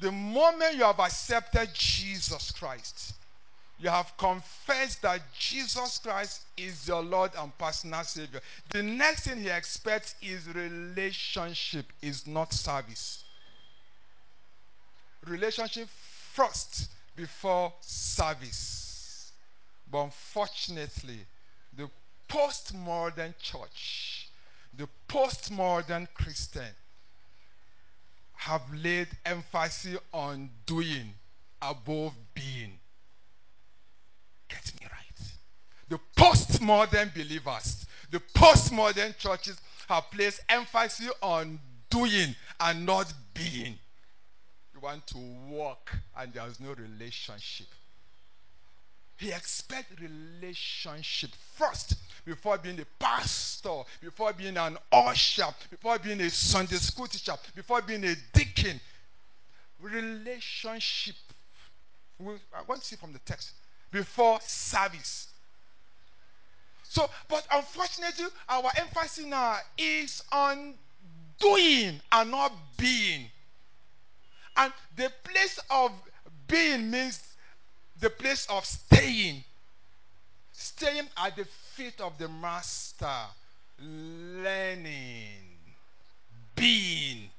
The 0.00 0.10
moment 0.10 0.76
you 0.76 0.84
have 0.84 1.00
accepted 1.00 1.70
Jesus 1.74 2.50
Christ, 2.50 3.14
you 3.82 3.90
have 3.90 4.16
confessed 4.16 5.02
that 5.02 5.20
Jesus 5.36 5.98
Christ 5.98 6.42
is 6.56 6.86
your 6.86 7.02
Lord 7.02 7.32
and 7.36 7.56
personal 7.58 8.04
Savior. 8.04 8.40
The 8.70 8.82
next 8.82 9.26
thing 9.26 9.40
He 9.40 9.48
expects 9.48 10.14
is 10.22 10.46
relationship, 10.48 11.86
is 12.00 12.24
not 12.24 12.52
service. 12.52 13.24
Relationship 15.26 15.88
first 16.32 16.90
before 17.16 17.72
service. 17.80 19.32
But 19.90 20.04
unfortunately, 20.04 21.18
the 21.76 21.90
postmodern 22.28 23.34
church, 23.38 24.30
the 24.78 24.88
postmodern 25.08 26.06
Christian, 26.14 26.70
have 28.34 28.62
laid 28.72 29.08
emphasis 29.26 29.98
on 30.12 30.50
doing 30.66 31.12
above 31.60 32.14
being. 32.34 32.78
Get 34.52 34.72
me 34.80 34.86
right. 34.90 35.28
The 35.88 35.98
postmodern 36.16 37.14
believers, 37.14 37.86
the 38.10 38.20
postmodern 38.34 39.16
churches 39.16 39.58
have 39.88 40.10
placed 40.10 40.40
emphasis 40.48 41.10
on 41.22 41.58
doing 41.90 42.34
and 42.60 42.86
not 42.86 43.12
being. 43.34 43.78
You 44.74 44.80
want 44.80 45.06
to 45.08 45.18
walk 45.48 45.92
and 46.16 46.32
there's 46.32 46.60
no 46.60 46.74
relationship. 46.74 47.66
He 49.16 49.30
expects 49.30 50.00
relationship 50.00 51.30
first 51.54 51.94
before 52.24 52.58
being 52.58 52.80
a 52.80 52.84
pastor, 52.98 53.82
before 54.00 54.32
being 54.32 54.56
an 54.56 54.76
usher, 54.90 55.46
before 55.70 55.98
being 55.98 56.20
a 56.20 56.30
Sunday 56.30 56.76
school 56.76 57.06
teacher, 57.06 57.34
before 57.54 57.82
being 57.82 58.04
a 58.04 58.14
deacon. 58.32 58.80
Relationship. 59.80 61.16
I 62.20 62.62
want 62.66 62.80
to 62.80 62.86
see 62.86 62.96
from 62.96 63.12
the 63.12 63.18
text. 63.20 63.52
Before 63.92 64.40
service. 64.40 65.28
So, 66.82 67.08
but 67.28 67.46
unfortunately, 67.52 68.26
our 68.48 68.70
emphasis 68.76 69.24
now 69.24 69.58
is 69.78 70.22
on 70.32 70.74
doing 71.38 72.00
and 72.10 72.30
not 72.30 72.52
being. 72.76 73.26
And 74.56 74.72
the 74.96 75.10
place 75.24 75.58
of 75.70 75.92
being 76.46 76.90
means 76.90 77.22
the 78.00 78.10
place 78.10 78.46
of 78.50 78.64
staying. 78.66 79.44
Staying 80.52 81.08
at 81.16 81.36
the 81.36 81.44
feet 81.44 82.00
of 82.00 82.18
the 82.18 82.28
master, 82.28 83.06
learning, 83.80 85.56
being. 86.54 87.30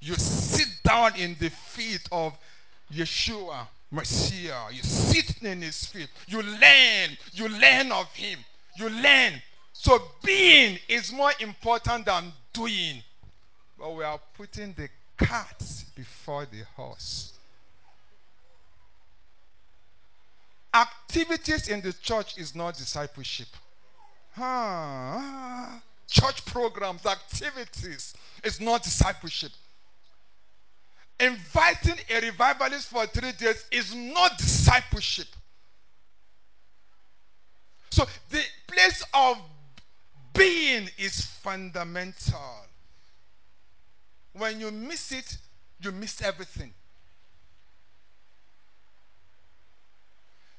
You 0.00 0.14
sit 0.14 0.68
down 0.82 1.16
in 1.16 1.36
the 1.38 1.50
feet 1.50 2.08
of 2.10 2.36
Yeshua, 2.92 3.66
Messiah. 3.90 4.72
You 4.72 4.82
sit 4.82 5.42
in 5.42 5.62
his 5.62 5.86
feet. 5.86 6.08
You 6.26 6.42
learn. 6.42 7.16
You 7.32 7.48
learn 7.48 7.92
of 7.92 8.12
him. 8.14 8.38
You 8.76 8.88
learn. 8.88 9.40
So 9.72 10.00
being 10.24 10.78
is 10.88 11.12
more 11.12 11.32
important 11.40 12.06
than 12.06 12.32
doing. 12.52 13.02
But 13.78 13.94
we 13.94 14.04
are 14.04 14.20
putting 14.36 14.72
the 14.72 14.88
cart 15.16 15.62
before 15.94 16.46
the 16.46 16.62
horse. 16.76 17.32
Activities 20.72 21.68
in 21.68 21.80
the 21.80 21.92
church 21.92 22.36
is 22.36 22.54
not 22.54 22.76
discipleship. 22.76 23.48
Church 26.08 26.44
programs, 26.46 27.06
activities 27.06 28.14
is 28.42 28.60
not 28.60 28.82
discipleship. 28.82 29.52
Inviting 31.20 31.96
a 32.10 32.20
revivalist 32.20 32.88
for 32.88 33.06
three 33.06 33.32
days 33.32 33.64
is 33.70 33.94
not 33.94 34.36
discipleship. 34.36 35.28
So 37.90 38.06
the 38.30 38.42
place 38.66 39.04
of 39.14 39.38
being 40.34 40.88
is 40.98 41.20
fundamental. 41.20 42.66
When 44.32 44.58
you 44.58 44.72
miss 44.72 45.12
it, 45.12 45.36
you 45.80 45.92
miss 45.92 46.20
everything. 46.20 46.74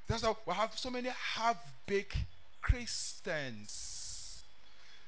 That's 0.08 0.24
why 0.24 0.36
we 0.46 0.54
have 0.54 0.78
so 0.78 0.90
many 0.90 1.10
half-baked 1.10 2.16
Christians, 2.62 4.44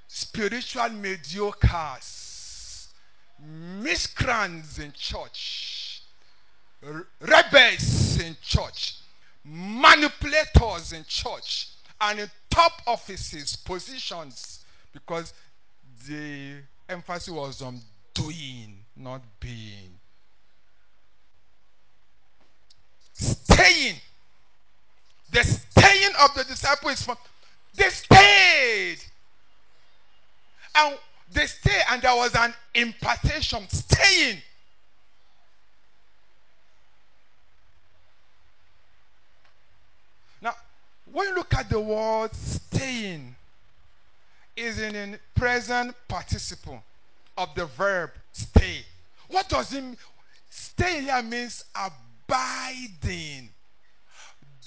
spiritual 0.07 0.89
mediocres, 0.89 2.26
miscreants 3.45 4.79
in 4.79 4.91
church, 4.93 6.03
rebels 7.21 8.19
in 8.19 8.35
church, 8.41 8.95
manipulators 9.43 10.93
in 10.93 11.03
church, 11.07 11.69
and 12.01 12.19
in 12.19 12.31
top 12.49 12.81
offices, 12.85 13.55
positions, 13.55 14.65
because 14.93 15.33
the 16.07 16.55
emphasis 16.89 17.29
was 17.29 17.61
on 17.61 17.79
doing, 18.13 18.77
not 18.95 19.21
being. 19.39 19.97
Staying 23.13 23.95
the 25.31 25.43
staying 25.43 26.13
of 26.21 26.33
the 26.35 26.43
disciples 26.43 27.07
they 27.75 27.89
stayed. 27.89 28.97
And 30.75 30.97
they 31.31 31.45
stay, 31.45 31.81
and 31.91 32.01
there 32.01 32.15
was 32.15 32.35
an 32.35 32.53
impartation, 32.73 33.67
staying. 33.69 34.41
Now, 40.41 40.53
when 41.11 41.29
you 41.29 41.35
look 41.35 41.53
at 41.53 41.69
the 41.69 41.79
word 41.79 42.33
staying, 42.33 43.35
is 44.55 44.79
in 44.79 45.19
present 45.35 45.95
participle 46.07 46.83
of 47.37 47.53
the 47.53 47.65
verb 47.65 48.09
stay. 48.31 48.83
What 49.29 49.47
does 49.47 49.71
it 49.73 49.83
mean? 49.83 49.97
Stay 50.49 51.01
here 51.01 51.21
means 51.21 51.63
abiding 51.75 53.49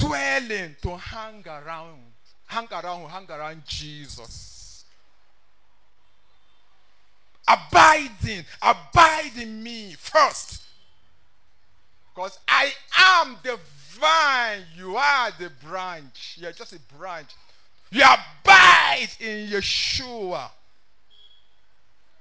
dwelling 0.00 0.76
to 0.82 0.96
hang 0.96 1.44
around, 1.46 2.00
hang 2.46 2.68
around, 2.72 3.08
hang 3.10 3.30
around 3.30 3.62
Jesus. 3.66 4.59
Abiding, 7.50 8.44
abide 8.62 9.32
in 9.36 9.62
me 9.62 9.94
first. 9.98 10.62
Because 12.14 12.38
I 12.46 12.70
am 12.98 13.36
the 13.42 13.58
vine, 13.90 14.62
you 14.76 14.96
are 14.96 15.30
the 15.38 15.50
branch. 15.66 16.36
You're 16.38 16.52
just 16.52 16.72
a 16.72 16.80
branch. 16.98 17.30
You 17.90 18.02
abide 18.02 19.08
in 19.18 19.48
Yeshua. 19.48 20.50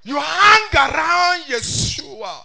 You 0.04 0.20
hang 0.20 0.68
around 0.74 1.44
Yeshua. 1.44 2.44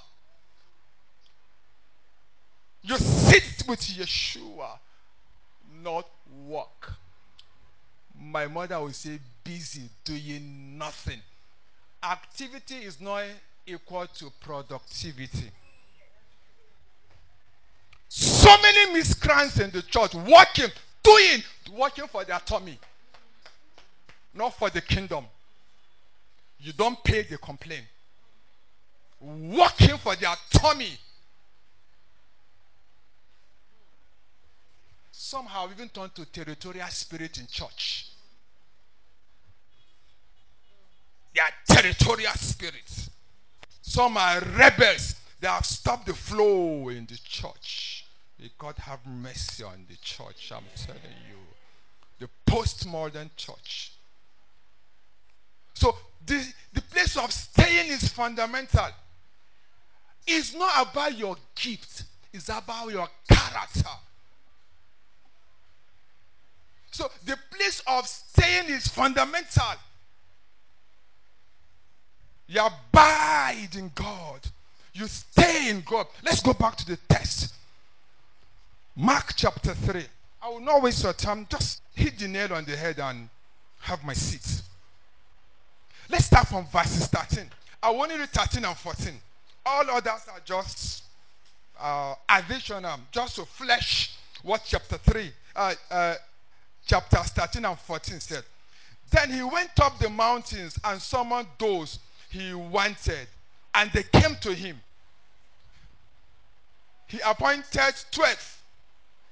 You 2.82 2.98
sit 2.98 3.64
with 3.66 3.80
Yeshua 3.80 4.78
not 5.84 6.08
work. 6.46 6.92
My 8.18 8.46
mother 8.46 8.80
would 8.80 8.94
say, 8.94 9.18
busy 9.44 9.88
doing 10.04 10.78
nothing. 10.78 11.20
Activity 12.04 12.76
is 12.76 13.00
not 13.00 13.24
equal 13.66 14.06
to 14.06 14.30
productivity. 14.40 15.50
So 18.08 18.50
many 18.62 18.92
miscreants 18.92 19.58
in 19.58 19.70
the 19.70 19.82
church 19.82 20.14
working, 20.14 20.70
doing, 21.02 21.42
working 21.72 22.06
for 22.06 22.24
their 22.24 22.38
tummy, 22.40 22.78
not 24.34 24.54
for 24.54 24.70
the 24.70 24.80
kingdom. 24.82 25.24
You 26.60 26.72
don't 26.74 27.02
pay, 27.02 27.22
the 27.22 27.38
complain. 27.38 27.82
Working 29.20 29.96
for 29.98 30.14
their 30.16 30.34
tummy. 30.50 30.98
Somehow 35.10 35.68
even 35.72 35.88
turned 35.88 36.14
to 36.14 36.24
territorial 36.26 36.86
spirit 36.88 37.38
in 37.38 37.46
church. 37.46 38.10
They 41.34 41.40
are 41.40 41.76
territorial 41.76 42.32
spirits. 42.34 43.10
Some 43.82 44.16
are 44.16 44.40
rebels. 44.56 45.16
They 45.40 45.48
have 45.48 45.66
stopped 45.66 46.06
the 46.06 46.14
flow 46.14 46.88
in 46.88 47.06
the 47.06 47.18
church. 47.22 48.06
May 48.40 48.50
God 48.56 48.76
have 48.78 49.04
mercy 49.06 49.64
on 49.64 49.84
the 49.88 49.96
church, 49.96 50.52
I'm 50.54 50.64
telling 50.76 51.00
you. 51.28 51.36
The 52.18 52.28
postmodern 52.50 53.30
church. 53.36 53.92
So 55.74 55.96
the, 56.24 56.46
the 56.72 56.82
place 56.82 57.16
of 57.16 57.32
staying 57.32 57.90
is 57.90 58.08
fundamental. 58.08 58.86
It's 60.26 60.54
not 60.54 60.90
about 60.90 61.18
your 61.18 61.36
gift, 61.54 62.04
it's 62.32 62.48
about 62.48 62.90
your 62.90 63.08
character. 63.28 63.90
So 66.90 67.10
the 67.26 67.36
place 67.50 67.82
of 67.86 68.06
staying 68.06 68.70
is 68.70 68.86
fundamental. 68.88 69.74
You 72.46 72.60
abide 72.60 73.74
in 73.76 73.90
God. 73.94 74.40
You 74.92 75.06
stay 75.06 75.70
in 75.70 75.82
God. 75.82 76.06
Let's 76.22 76.40
go 76.40 76.52
back 76.52 76.76
to 76.76 76.86
the 76.86 76.96
text. 77.08 77.54
Mark 78.96 79.32
chapter 79.34 79.74
3. 79.74 80.04
I 80.42 80.48
will 80.48 80.60
not 80.60 80.82
waste 80.82 81.02
your 81.02 81.12
time. 81.14 81.46
Just 81.50 81.82
hit 81.94 82.18
the 82.18 82.28
nail 82.28 82.52
on 82.52 82.64
the 82.64 82.76
head 82.76 82.98
and 83.00 83.28
have 83.80 84.04
my 84.04 84.12
seat. 84.12 84.62
Let's 86.08 86.26
start 86.26 86.48
from 86.48 86.66
verses 86.66 87.06
13. 87.08 87.50
I 87.82 87.90
want 87.90 88.12
you 88.12 88.18
to 88.18 88.26
13 88.26 88.64
and 88.64 88.76
14. 88.76 89.14
All 89.66 89.90
others 89.90 90.26
are 90.32 90.40
just 90.44 91.04
uh, 91.80 92.14
additional, 92.28 92.98
just 93.10 93.36
to 93.36 93.44
flesh 93.44 94.16
what 94.42 94.62
chapter 94.66 94.98
3, 94.98 95.32
uh, 95.56 95.74
uh, 95.90 96.14
chapters 96.86 97.28
13 97.30 97.64
and 97.64 97.78
14 97.78 98.20
said. 98.20 98.44
Then 99.10 99.30
he 99.30 99.42
went 99.42 99.78
up 99.80 99.98
the 99.98 100.10
mountains 100.10 100.78
and 100.84 101.00
summoned 101.00 101.48
those 101.58 101.98
he 102.34 102.52
wanted, 102.52 103.28
and 103.74 103.90
they 103.92 104.02
came 104.02 104.34
to 104.40 104.52
him. 104.52 104.80
He 107.06 107.20
appointed 107.24 107.94
12. 108.10 108.62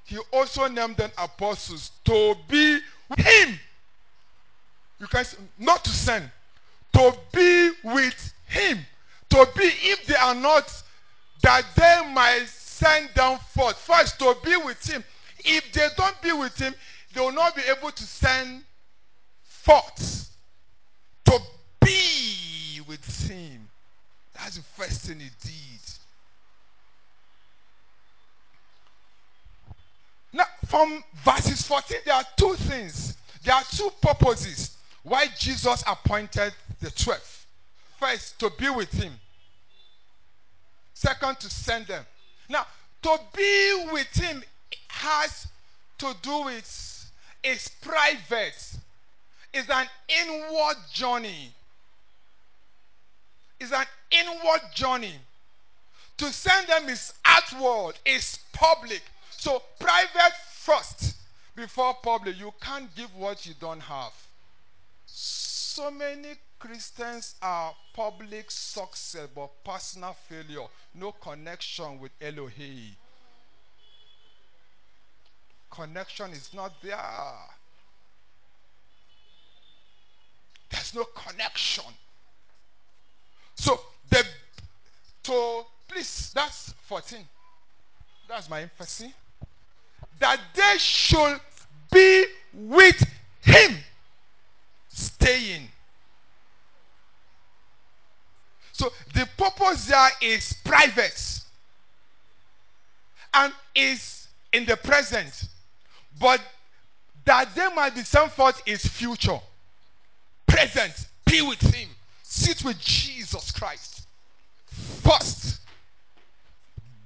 He 0.05 0.19
also 0.33 0.69
named 0.69 0.97
them 0.97 1.11
apostles 1.19 1.91
to 2.05 2.37
be 2.49 2.79
with 3.09 3.19
him. 3.19 3.59
You 5.01 5.09
can 5.09 5.25
say, 5.25 5.37
not 5.59 5.85
to 5.85 5.91
send, 5.91 6.31
to 6.93 7.13
be 7.33 7.71
with 7.83 8.35
him. 8.47 8.79
To 9.31 9.49
be, 9.57 9.65
if 9.65 10.07
they 10.07 10.15
are 10.15 10.35
not, 10.35 10.71
that 11.43 11.65
they 11.75 12.13
might 12.13 12.47
send 12.47 13.09
them 13.17 13.39
forth. 13.39 13.79
First, 13.79 14.21
to 14.21 14.37
be 14.45 14.57
with 14.59 14.89
him. 14.89 15.03
If 15.45 15.73
they 15.73 15.89
don't 15.97 16.21
be 16.23 16.33
with 16.33 16.57
him, 16.57 16.73
they 17.15 17.21
will 17.21 17.33
not 17.33 17.57
be 17.57 17.63
able 17.63 17.91
to 17.91 18.03
send 18.05 18.63
forth. 19.43 20.31
To 21.25 21.41
be 21.81 22.42
with 22.83 23.29
him. 23.29 23.69
That's 24.35 24.57
the 24.57 24.63
first 24.63 25.03
thing 25.03 25.21
he 25.21 25.31
did. 25.41 25.81
Now, 30.33 30.45
from 30.67 31.05
verses 31.25 31.63
14, 31.67 31.99
there 32.05 32.15
are 32.15 32.25
two 32.37 32.55
things. 32.55 33.17
There 33.45 33.55
are 33.55 33.65
two 33.71 33.91
purposes 34.01 34.77
why 35.03 35.27
Jesus 35.39 35.83
appointed 35.87 36.55
the 36.81 36.91
12. 36.91 37.47
First, 37.99 38.39
to 38.41 38.51
be 38.59 38.71
with 38.71 38.93
him. 38.93 39.13
Second, 40.95 41.41
to 41.41 41.51
send 41.51 41.87
them. 41.87 42.05
Now, 42.49 42.67
to 43.03 43.19
be 43.37 43.89
with 43.93 44.09
him 44.15 44.43
has 44.89 45.49
to 45.99 46.15
do 46.23 46.45
with 46.45 47.11
is 47.43 47.69
private. 47.81 48.77
It's 49.53 49.69
an 49.69 49.87
inward 50.09 50.77
journey. 50.93 51.53
It's 53.63 53.71
an 53.71 53.85
inward 54.11 54.61
journey. 54.75 55.15
To 56.17 56.25
send 56.33 56.67
them 56.67 56.89
is 56.89 57.15
outward, 57.25 57.95
is 58.05 58.41
public. 58.53 59.03
So 59.31 59.63
private 59.79 60.35
first 60.51 61.15
before 61.55 61.95
public. 62.03 62.37
You 62.41 62.53
can't 62.61 62.93
give 62.97 63.15
what 63.15 63.47
you 63.47 63.55
don't 63.61 63.79
have. 63.79 64.13
So 65.07 65.93
many 65.93 66.31
Christians 66.59 67.37
are 67.41 67.73
public 67.95 68.51
success 68.51 69.29
but 69.33 69.51
personal 69.63 70.17
failure. 70.29 70.67
No 70.97 71.13
connection 71.13 72.01
with 72.01 72.11
Elohim. 72.21 72.97
Connection 75.71 76.33
is 76.33 76.53
not 76.53 76.73
there. 76.83 76.99
There's 80.69 80.95
no 80.97 81.05
connection. 81.05 81.85
So 83.63 83.79
the 84.11 84.25
to 85.23 85.63
please 85.87 86.33
that's 86.35 86.73
14. 86.83 87.21
That's 88.29 88.51
my 88.51 88.63
emphasis. 88.63 89.13
That 90.19 90.41
they 90.53 90.79
should 90.79 91.39
be 91.93 92.25
with 92.53 93.01
him. 93.41 93.77
Staying. 94.89 95.69
So 98.73 98.91
the 99.15 99.29
purpose 99.37 99.87
there 99.87 100.09
is 100.21 100.55
private 100.65 101.41
and 103.33 103.53
is 103.77 104.27
in 104.53 104.65
the 104.65 104.77
present. 104.77 105.45
But 106.21 106.41
that 107.25 107.55
they 107.55 107.73
might 107.77 107.95
be 107.95 108.03
sent 108.03 108.33
forth 108.33 108.61
is 108.67 108.85
future. 108.85 109.39
Present. 110.49 111.07
Be 111.27 111.43
with 111.43 111.61
him. 111.61 111.89
Sit 112.35 112.65
with 112.65 112.81
Jesus 112.81 113.51
Christ. 113.51 114.07
First. 115.03 115.61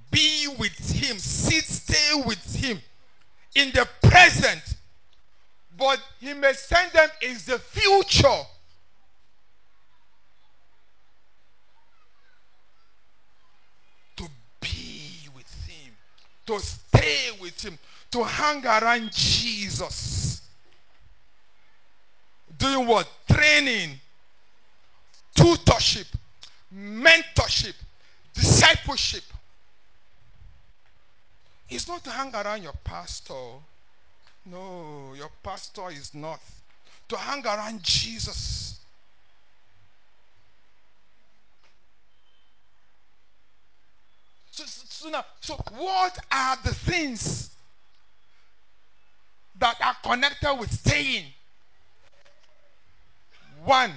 Be 0.09 0.47
with 0.57 0.79
him. 0.89 1.19
Sit, 1.19 1.65
stay 1.65 2.23
with 2.25 2.55
him. 2.55 2.79
In 3.57 3.73
the 3.73 3.89
present. 4.09 4.63
But 5.77 6.01
he 6.21 6.33
may 6.33 6.53
send 6.53 6.93
them 6.93 7.09
in 7.23 7.35
the 7.45 7.59
future. 7.59 8.45
To 14.19 14.29
be 14.61 15.29
with 15.35 15.53
him. 15.67 15.93
To 16.47 16.61
stay 16.61 17.31
with 17.41 17.61
him. 17.65 17.77
To 18.13 18.23
hang 18.23 18.65
around 18.65 19.11
Jesus. 19.11 20.43
Doing 22.57 22.87
what? 22.87 23.09
Training. 23.29 23.99
Tutorship. 25.37 26.07
Mentorship. 26.75 27.75
Discipleship. 28.35 29.25
It's 31.69 31.89
not 31.89 32.03
to 32.05 32.11
hang 32.11 32.35
around 32.35 32.63
your 32.63 32.75
pastor. 32.85 33.35
No, 34.45 35.13
your 35.17 35.31
pastor 35.43 35.91
is 35.91 36.15
not. 36.15 36.41
To 37.09 37.17
hang 37.17 37.45
around 37.45 37.83
Jesus. 37.83 38.79
So, 44.51 44.65
so, 44.67 45.09
now, 45.11 45.25
so 45.41 45.55
what 45.77 46.19
are 46.33 46.57
the 46.65 46.73
things 46.73 47.51
that 49.59 49.77
are 49.85 49.97
connected 50.03 50.55
with 50.55 50.73
staying? 50.73 51.25
One, 53.65 53.93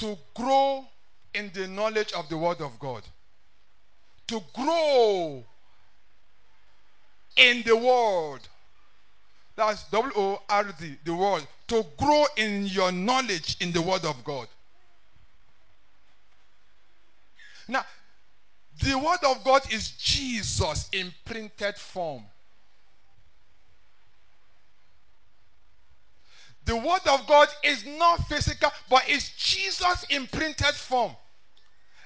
to 0.00 0.16
grow 0.34 0.82
in 1.34 1.50
the 1.52 1.68
knowledge 1.68 2.14
of 2.14 2.26
the 2.30 2.36
Word 2.36 2.62
of 2.62 2.78
God. 2.78 3.02
To 4.28 4.42
grow 4.54 5.44
in 7.36 7.62
the 7.64 7.76
Word. 7.76 8.40
That's 9.56 9.84
W 9.90 10.12
O 10.16 10.42
R 10.48 10.64
D, 10.80 10.96
the 11.04 11.14
Word. 11.14 11.46
To 11.68 11.84
grow 11.98 12.24
in 12.38 12.66
your 12.66 12.90
knowledge 12.90 13.58
in 13.60 13.72
the 13.72 13.82
Word 13.82 14.06
of 14.06 14.24
God. 14.24 14.48
Now, 17.68 17.84
the 18.82 18.98
Word 18.98 19.22
of 19.26 19.44
God 19.44 19.70
is 19.70 19.90
Jesus 19.90 20.88
in 20.92 21.12
printed 21.26 21.76
form. 21.76 22.24
The 26.70 26.76
Word 26.76 27.00
of 27.10 27.26
God 27.26 27.48
is 27.64 27.84
not 27.84 28.28
physical, 28.28 28.70
but 28.88 29.02
it's 29.08 29.30
Jesus 29.30 30.06
in 30.08 30.28
printed 30.28 30.72
form. 30.72 31.10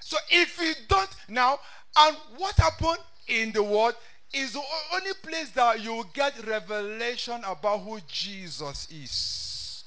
So 0.01 0.17
if 0.31 0.59
you 0.59 0.73
don't 0.89 1.11
now, 1.29 1.59
and 1.99 2.17
what 2.39 2.57
happened 2.57 2.97
in 3.29 3.53
the 3.53 3.63
Word 3.63 3.95
is 4.33 4.55
the 4.55 4.63
only 4.95 5.13
place 5.23 5.51
that 5.51 5.85
you 5.85 6.03
get 6.15 6.33
revelation 6.47 7.43
about 7.47 7.81
who 7.81 7.99
Jesus 8.09 8.89
is. 8.91 9.85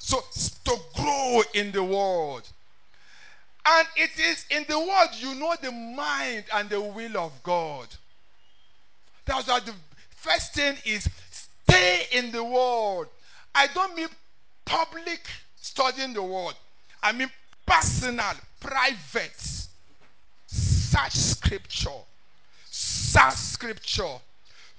So, 0.00 0.20
to 0.64 0.76
grow 0.96 1.42
in 1.54 1.70
the 1.70 1.84
word. 1.84 2.42
And 3.64 3.86
it 3.94 4.10
is 4.18 4.44
in 4.50 4.64
the 4.68 4.76
word 4.76 5.08
you 5.20 5.36
know 5.36 5.54
the 5.62 5.70
mind 5.70 6.46
and 6.52 6.68
the 6.68 6.80
will 6.80 7.16
of 7.16 7.42
God. 7.44 7.86
That's 9.24 9.46
why 9.46 9.60
the 9.60 9.74
first 10.10 10.54
thing 10.54 10.76
is 10.84 11.08
stay 11.68 12.06
in 12.12 12.32
the 12.32 12.42
word. 12.42 13.08
I 13.54 13.66
don't 13.74 13.96
mean 13.96 14.08
public 14.64 15.20
studying 15.56 16.12
the 16.12 16.22
word. 16.22 16.54
I 17.02 17.12
mean 17.12 17.30
personal, 17.66 18.34
private. 18.60 19.66
Search 20.46 21.12
scripture. 21.12 21.90
Search 22.70 23.34
scripture. 23.34 24.16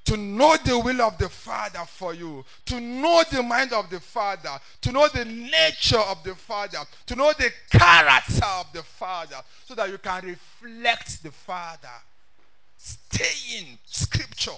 To 0.06 0.17
know 0.17 0.58
the 0.65 0.80
will 0.80 1.02
of 1.02 1.19
the 1.19 1.30
Father 1.30 1.84
for 1.86 2.15
you, 2.15 2.43
to 2.65 2.80
know 2.80 3.21
the 3.32 3.43
mind 3.43 3.73
of 3.73 3.91
the 3.91 3.99
Father, 3.99 4.49
to 4.82 4.91
know 4.91 5.08
the 5.10 5.25
nature 5.25 5.99
of 5.99 6.23
the 6.23 6.34
Father, 6.34 6.80
to 7.06 7.15
know 7.15 7.32
the 7.38 7.52
character 7.69 8.45
of 8.45 8.73
the 8.73 8.82
Father, 8.82 9.36
so 9.65 9.75
that 9.75 9.89
you 9.89 9.99
can 9.99 10.25
reflect 10.25 11.21
the 11.21 11.30
Father. 11.30 11.89
Stay 12.78 13.60
in 13.60 13.65
scripture. 13.86 14.58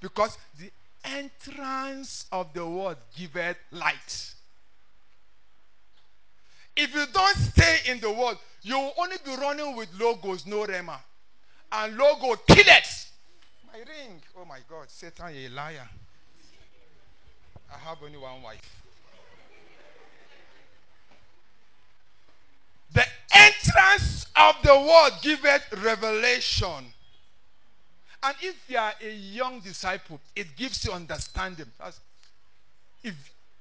Because 0.00 0.38
the 0.58 0.70
entrance 1.04 2.26
of 2.32 2.52
the 2.52 2.66
word 2.66 2.96
giveth 3.16 3.56
light. 3.70 4.34
If 6.76 6.94
you 6.94 7.04
don't 7.12 7.36
stay 7.36 7.78
in 7.86 8.00
the 8.00 8.10
word, 8.10 8.38
you 8.62 8.78
will 8.78 8.92
only 8.98 9.16
be 9.24 9.34
running 9.36 9.76
with 9.76 9.88
logos, 9.98 10.46
no 10.46 10.66
rhema. 10.66 10.98
And 11.72 11.96
logo 11.96 12.36
kill 12.46 12.64
it. 12.66 13.06
My 13.66 13.78
ring. 13.78 14.20
Oh 14.38 14.44
my 14.44 14.58
God. 14.68 14.86
Satan, 14.88 15.28
a 15.34 15.48
liar. 15.48 15.88
I 17.72 17.78
have 17.78 17.98
only 18.02 18.18
one 18.18 18.42
wife. 18.42 18.82
The 22.92 23.04
entrance 23.32 24.26
of 24.36 24.56
the 24.64 24.74
word 24.74 25.12
giveth 25.22 25.62
revelation. 25.84 26.92
And 28.22 28.36
if 28.42 28.56
you 28.68 28.76
are 28.78 28.92
a 29.02 29.10
young 29.10 29.60
disciple, 29.60 30.20
it 30.36 30.54
gives 30.56 30.84
you 30.84 30.92
understanding. 30.92 31.66
That's, 31.78 32.00
if, 33.02 33.14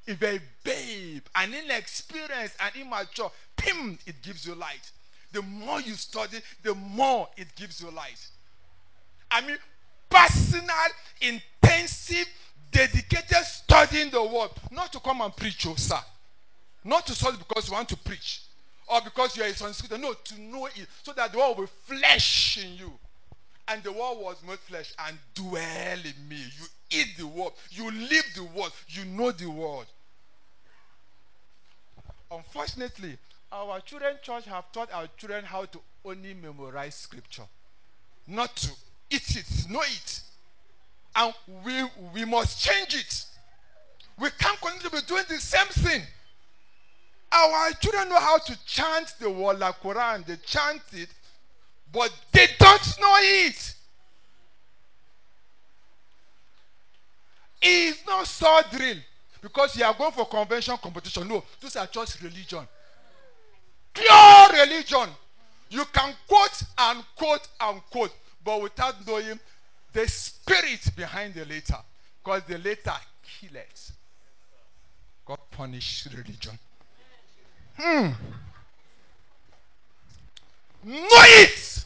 if 0.06 0.22
a 0.22 0.40
babe, 0.64 1.24
an 1.36 1.54
inexperienced 1.54 2.56
and 2.60 2.76
immature, 2.76 3.32
pim, 3.56 3.98
it 4.06 4.22
gives 4.22 4.46
you 4.46 4.56
light. 4.56 4.92
The 5.32 5.42
more 5.42 5.80
you 5.80 5.94
study, 5.94 6.40
the 6.64 6.76
more 6.76 7.28
it 7.38 7.48
gives 7.56 7.82
you 7.82 7.90
light. 7.92 8.20
I 9.32 9.42
mean, 9.42 9.58
personal, 10.10 10.68
intensive, 11.22 12.28
dedicated 12.72 13.46
studying 13.46 14.10
the 14.10 14.24
word. 14.24 14.50
Not 14.72 14.92
to 14.94 15.00
come 15.00 15.22
and 15.22 15.36
preach, 15.36 15.66
oh, 15.68 15.76
sir. 15.76 16.00
Not 16.84 17.06
to 17.08 17.14
study 17.14 17.38
because 17.38 17.68
you 17.68 17.74
want 17.74 17.90
to 17.90 17.98
preach 17.98 18.42
or 18.90 19.02
because 19.02 19.38
you 19.38 19.44
are 19.44 19.48
a 19.48 19.54
son 19.54 19.74
No, 20.02 20.14
to 20.14 20.42
know 20.42 20.66
it 20.66 20.88
so 21.04 21.14
that 21.14 21.32
the 21.32 21.38
word 21.38 21.58
will 21.58 21.68
flesh 21.68 22.58
in 22.64 22.74
you. 22.76 22.92
And 23.70 23.84
the 23.84 23.92
word 23.92 24.18
was 24.18 24.38
made 24.48 24.60
flesh 24.60 24.94
and 25.08 25.18
dwell 25.36 26.00
in 26.00 26.28
me. 26.28 26.38
You 26.38 26.66
eat 26.90 27.08
the 27.18 27.28
word, 27.28 27.52
you 27.70 27.92
live 27.92 28.26
the 28.36 28.44
word, 28.44 28.72
you 28.88 29.06
know 29.06 29.32
the 29.32 29.50
word. 29.50 29.86
Unfortunately, 32.32 33.18
our 33.52 33.80
children 33.82 34.16
church 34.22 34.46
have 34.46 34.72
taught 34.72 34.92
our 34.94 35.08
children 35.18 35.44
how 35.44 35.66
to 35.66 35.80
only 36.06 36.34
memorize 36.34 36.96
scripture, 36.96 37.46
not 38.28 38.56
to 38.56 38.70
eat 39.10 39.36
it, 39.36 39.70
know 39.70 39.82
it. 39.82 40.22
And 41.16 41.34
we, 41.64 41.84
we 42.14 42.26
must 42.26 42.64
change 42.64 42.96
it. 42.96 43.26
We 44.20 44.30
can't 44.38 44.60
continue 44.62 44.90
to 44.90 44.96
be 44.96 45.02
doing 45.08 45.24
the 45.28 45.38
same 45.38 45.68
thing. 45.68 46.02
Our 47.32 47.72
children 47.74 48.10
know 48.10 48.20
how 48.20 48.38
to 48.40 48.66
chant 48.66 49.14
the 49.20 49.30
word 49.30 49.60
like 49.60 49.80
Quran, 49.82 50.26
they 50.26 50.38
chant 50.38 50.82
it, 50.94 51.10
but 51.92 52.12
they 52.32 52.48
don't 52.60 53.00
know 53.00 53.16
it. 53.20 53.76
It's 57.62 58.06
not 58.06 58.26
sword 58.28 58.66
drill 58.72 58.98
because 59.42 59.76
you 59.78 59.84
are 59.84 59.94
going 59.94 60.12
for 60.12 60.26
convention 60.26 60.78
competition. 60.78 61.28
No, 61.28 61.44
those 61.60 61.76
are 61.76 61.88
just 61.88 62.22
religion. 62.22 62.66
Pure 63.94 64.48
religion. 64.54 65.10
You 65.70 65.84
can 65.94 66.14
quote 66.28 66.64
and 66.78 67.04
quote 67.16 67.48
and 67.60 67.82
quote, 67.92 68.14
but 68.44 68.62
without 68.62 69.06
knowing 69.06 69.40
the 69.94 70.08
spirit 70.08 70.90
behind 70.96 71.34
the 71.34 71.46
letter. 71.46 71.78
Because 72.24 72.44
the 72.48 72.58
letter 72.58 72.94
kills. 73.24 73.92
God 75.26 75.40
punish 75.52 76.08
religion. 76.16 76.58
Hmm. 77.78 78.10
Know 80.84 80.96
it. 80.96 81.86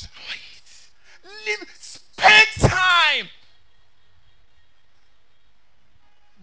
Know 0.00 0.32
it. 0.32 1.60
Live. 1.60 1.68
Spend 1.78 2.46
time. 2.58 3.28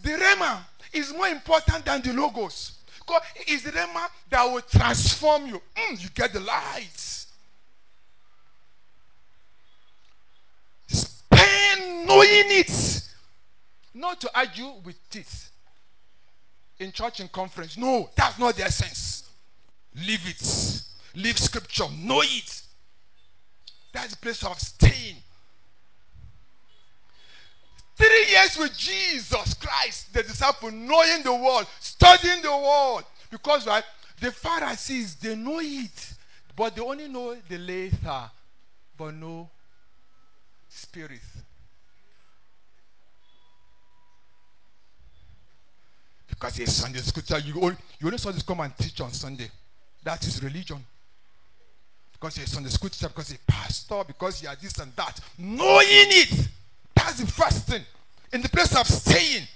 The 0.02 0.10
Rhema 0.10 0.58
is 0.92 1.12
more 1.14 1.28
important 1.28 1.84
than 1.84 2.02
the 2.02 2.12
logos. 2.12 2.72
Because 2.98 3.22
it's 3.46 3.62
the 3.62 3.70
Rhema 3.70 4.08
that 4.30 4.44
will 4.44 4.60
transform 4.60 5.46
you. 5.46 5.60
Mm, 5.76 6.02
you 6.02 6.08
get 6.14 6.32
the 6.32 6.40
light. 6.40 7.26
Spend 10.86 12.06
knowing 12.06 12.28
it. 12.50 13.02
Not 13.94 14.20
to 14.20 14.30
argue 14.38 14.72
with 14.84 15.16
it. 15.16 15.48
In 16.84 16.92
church 16.92 17.20
and 17.20 17.32
conference. 17.32 17.78
No, 17.78 18.10
that's 18.14 18.38
not 18.38 18.56
the 18.56 18.64
essence. 18.64 19.30
Leave 19.94 20.20
it. 20.28 20.82
Leave 21.14 21.38
scripture. 21.38 21.86
Know 21.98 22.20
it. 22.20 22.62
That's 23.90 24.10
the 24.10 24.18
place 24.18 24.44
of 24.44 24.60
staying. 24.60 25.16
Three 27.96 28.26
years 28.28 28.58
with 28.58 28.76
Jesus 28.76 29.54
Christ, 29.54 30.12
the 30.12 30.24
disciple, 30.24 30.70
knowing 30.72 31.22
the 31.22 31.32
word, 31.32 31.64
studying 31.80 32.42
the 32.42 32.54
word. 32.54 33.04
Because 33.30 33.66
right, 33.66 33.84
the 34.20 34.30
Pharisees, 34.30 35.14
they 35.14 35.36
know 35.36 35.60
it, 35.60 36.12
but 36.54 36.76
they 36.76 36.82
only 36.82 37.08
know 37.08 37.34
the 37.48 37.56
letter, 37.56 38.30
but 38.98 39.14
no 39.14 39.48
spirit. 40.68 41.20
Because 46.44 46.58
it's 46.58 46.72
Sunday 46.74 46.98
scripture, 46.98 47.38
you 47.38 47.58
only, 47.58 47.76
you 47.98 48.06
only 48.06 48.18
saw 48.18 48.30
this 48.30 48.42
come 48.42 48.60
and 48.60 48.76
teach 48.76 49.00
on 49.00 49.10
Sunday. 49.14 49.48
That 50.02 50.26
is 50.26 50.42
religion. 50.42 50.76
Because 52.12 52.36
you're 52.36 52.46
Sunday 52.46 52.68
scripture, 52.68 53.08
because 53.08 53.30
you're 53.30 53.38
pastor, 53.46 54.02
because 54.06 54.42
you 54.42 54.50
are 54.50 54.56
this 54.60 54.78
and 54.78 54.94
that. 54.94 55.20
Knowing 55.38 55.86
it. 55.88 56.48
That's 56.94 57.22
the 57.22 57.26
first 57.26 57.66
thing. 57.66 57.80
In 58.34 58.42
the 58.42 58.50
place 58.50 58.76
of 58.76 58.86
staying, 58.86 59.48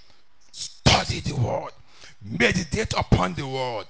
study 0.51 1.21
the 1.21 1.35
word, 1.35 1.73
meditate 2.23 2.95
upon 2.95 3.35
the 3.35 3.47
word. 3.47 3.85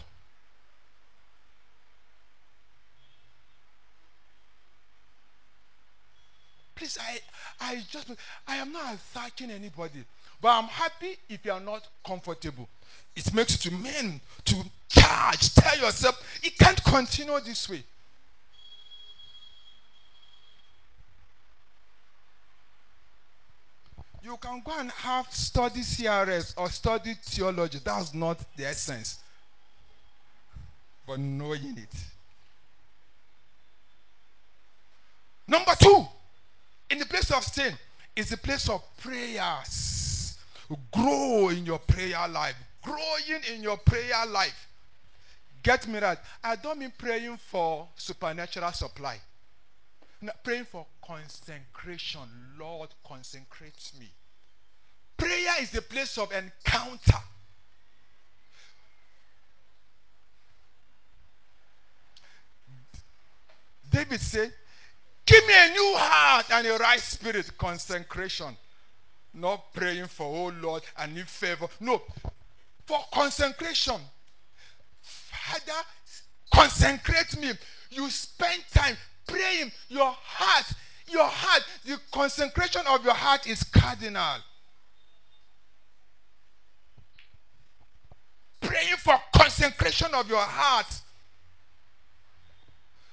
Please, 6.75 6.99
I, 7.01 7.19
I 7.61 7.83
just, 7.89 8.11
I 8.49 8.57
am 8.57 8.73
not 8.73 8.97
attacking 9.13 9.53
anybody, 9.53 10.03
but 10.41 10.49
I'm 10.49 10.65
happy 10.65 11.17
if 11.29 11.45
you 11.45 11.53
are 11.53 11.61
not 11.61 11.87
comfortable. 12.05 12.69
It 13.17 13.35
makes 13.35 13.65
you 13.65 13.71
to 13.71 13.77
men 13.77 14.21
to 14.45 14.57
charge. 14.89 15.55
Tell 15.55 15.79
yourself, 15.79 16.23
it 16.43 16.57
can't 16.59 16.83
continue 16.85 17.39
this 17.41 17.69
way. 17.69 17.83
You 24.23 24.37
can 24.37 24.63
go 24.65 24.73
and 24.79 24.91
have 24.91 25.33
study 25.33 25.81
CRS 25.81 26.55
or 26.57 26.69
study 26.71 27.15
theology. 27.25 27.79
That's 27.83 28.13
not 28.13 28.39
the 28.57 28.67
essence. 28.67 29.19
But 31.07 31.19
knowing 31.19 31.79
it. 31.79 31.95
Number 35.47 35.73
two, 35.81 36.07
in 36.91 36.99
the 36.99 37.07
place 37.07 37.31
of 37.31 37.43
sin, 37.43 37.73
is 38.15 38.29
the 38.29 38.37
place 38.37 38.69
of 38.69 38.83
prayers. 38.99 40.37
Grow 40.93 41.49
in 41.49 41.65
your 41.65 41.79
prayer 41.79 42.29
life 42.29 42.55
growing 42.89 43.43
in 43.55 43.63
your 43.63 43.77
prayer 43.77 44.27
life. 44.27 44.67
Get 45.63 45.87
me 45.87 45.99
right. 45.99 46.19
I 46.43 46.57
don't 46.57 46.79
mean 46.79 46.93
praying 46.97 47.37
for 47.37 47.89
supernatural 47.97 48.73
supply. 48.73 49.19
No, 50.23 50.33
praying 50.43 50.65
for 50.65 50.87
consecration. 51.05 52.23
Lord, 52.59 52.89
consecrate 53.07 53.93
me. 54.01 54.09
Prayer 55.17 55.53
is 55.61 55.71
the 55.71 55.83
place 55.83 56.17
of 56.19 56.33
encounter. 56.33 57.19
David 63.91 64.21
said, 64.21 64.53
Give 65.27 65.47
me 65.47 65.53
a 65.55 65.71
new 65.73 65.95
heart 65.97 66.47
and 66.53 66.67
a 66.67 66.79
right 66.79 67.01
spirit, 67.01 67.51
consecration. 67.59 68.57
Not 69.35 69.75
praying 69.75 70.07
for, 70.07 70.25
oh 70.25 70.53
Lord, 70.61 70.83
I 70.97 71.07
need 71.07 71.29
favor. 71.29 71.69
No, 71.81 72.01
for 72.89 73.01
consecration. 73.13 74.01
Father, 75.03 75.81
consecrate 76.53 77.39
me. 77.39 77.51
You 77.91 78.09
spend 78.09 78.63
time 78.73 78.97
praying. 79.27 79.71
Your 79.91 80.11
heart, 80.11 80.73
your 81.07 81.27
heart, 81.27 81.63
the 81.85 81.99
consecration 82.11 82.81
of 82.89 83.05
your 83.05 83.13
heart 83.13 83.47
is 83.47 83.63
cardinal. 83.63 84.37
Praying 88.63 88.97
for 88.97 89.17
consecration 89.35 90.09
of 90.15 90.27
your 90.31 90.41
heart. 90.41 90.87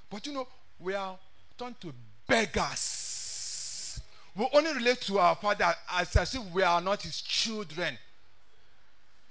But 0.09 0.25
you 0.25 0.31
know, 0.33 0.47
we 0.79 0.93
are 0.93 1.17
turned 1.57 1.81
to 1.81 1.93
beggars. 2.27 3.99
We 4.37 4.47
only 4.53 4.73
relate 4.73 5.01
to 5.01 5.19
our 5.19 5.35
father 5.35 5.73
as, 5.91 6.15
as 6.15 6.33
if 6.33 6.43
we 6.53 6.63
are 6.63 6.79
not 6.79 7.01
his 7.01 7.19
children. 7.21 7.97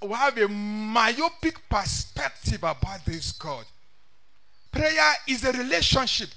We 0.02 0.12
have 0.12 0.36
a 0.38 0.48
myopic 0.48 1.56
perspective 1.68 2.62
about 2.62 3.04
this 3.04 3.32
God. 3.32 3.64
Prayer 4.70 5.12
is 5.28 5.44
a 5.44 5.52
relationship. 5.52 6.28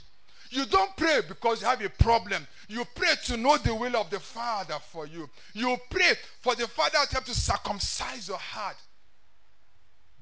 You 0.49 0.65
don't 0.65 0.95
pray 0.95 1.21
because 1.27 1.61
you 1.61 1.67
have 1.67 1.83
a 1.83 1.89
problem. 1.89 2.47
You 2.69 2.85
pray 2.95 3.13
to 3.25 3.37
know 3.37 3.57
the 3.57 3.73
will 3.75 3.95
of 3.97 4.09
the 4.09 4.19
Father 4.19 4.75
for 4.91 5.05
you. 5.05 5.29
You 5.53 5.77
pray 5.89 6.13
for 6.41 6.55
the 6.55 6.67
Father 6.67 6.99
to 7.05 7.13
help 7.13 7.25
to 7.25 7.35
circumcise 7.35 8.27
your 8.27 8.37
heart. 8.37 8.77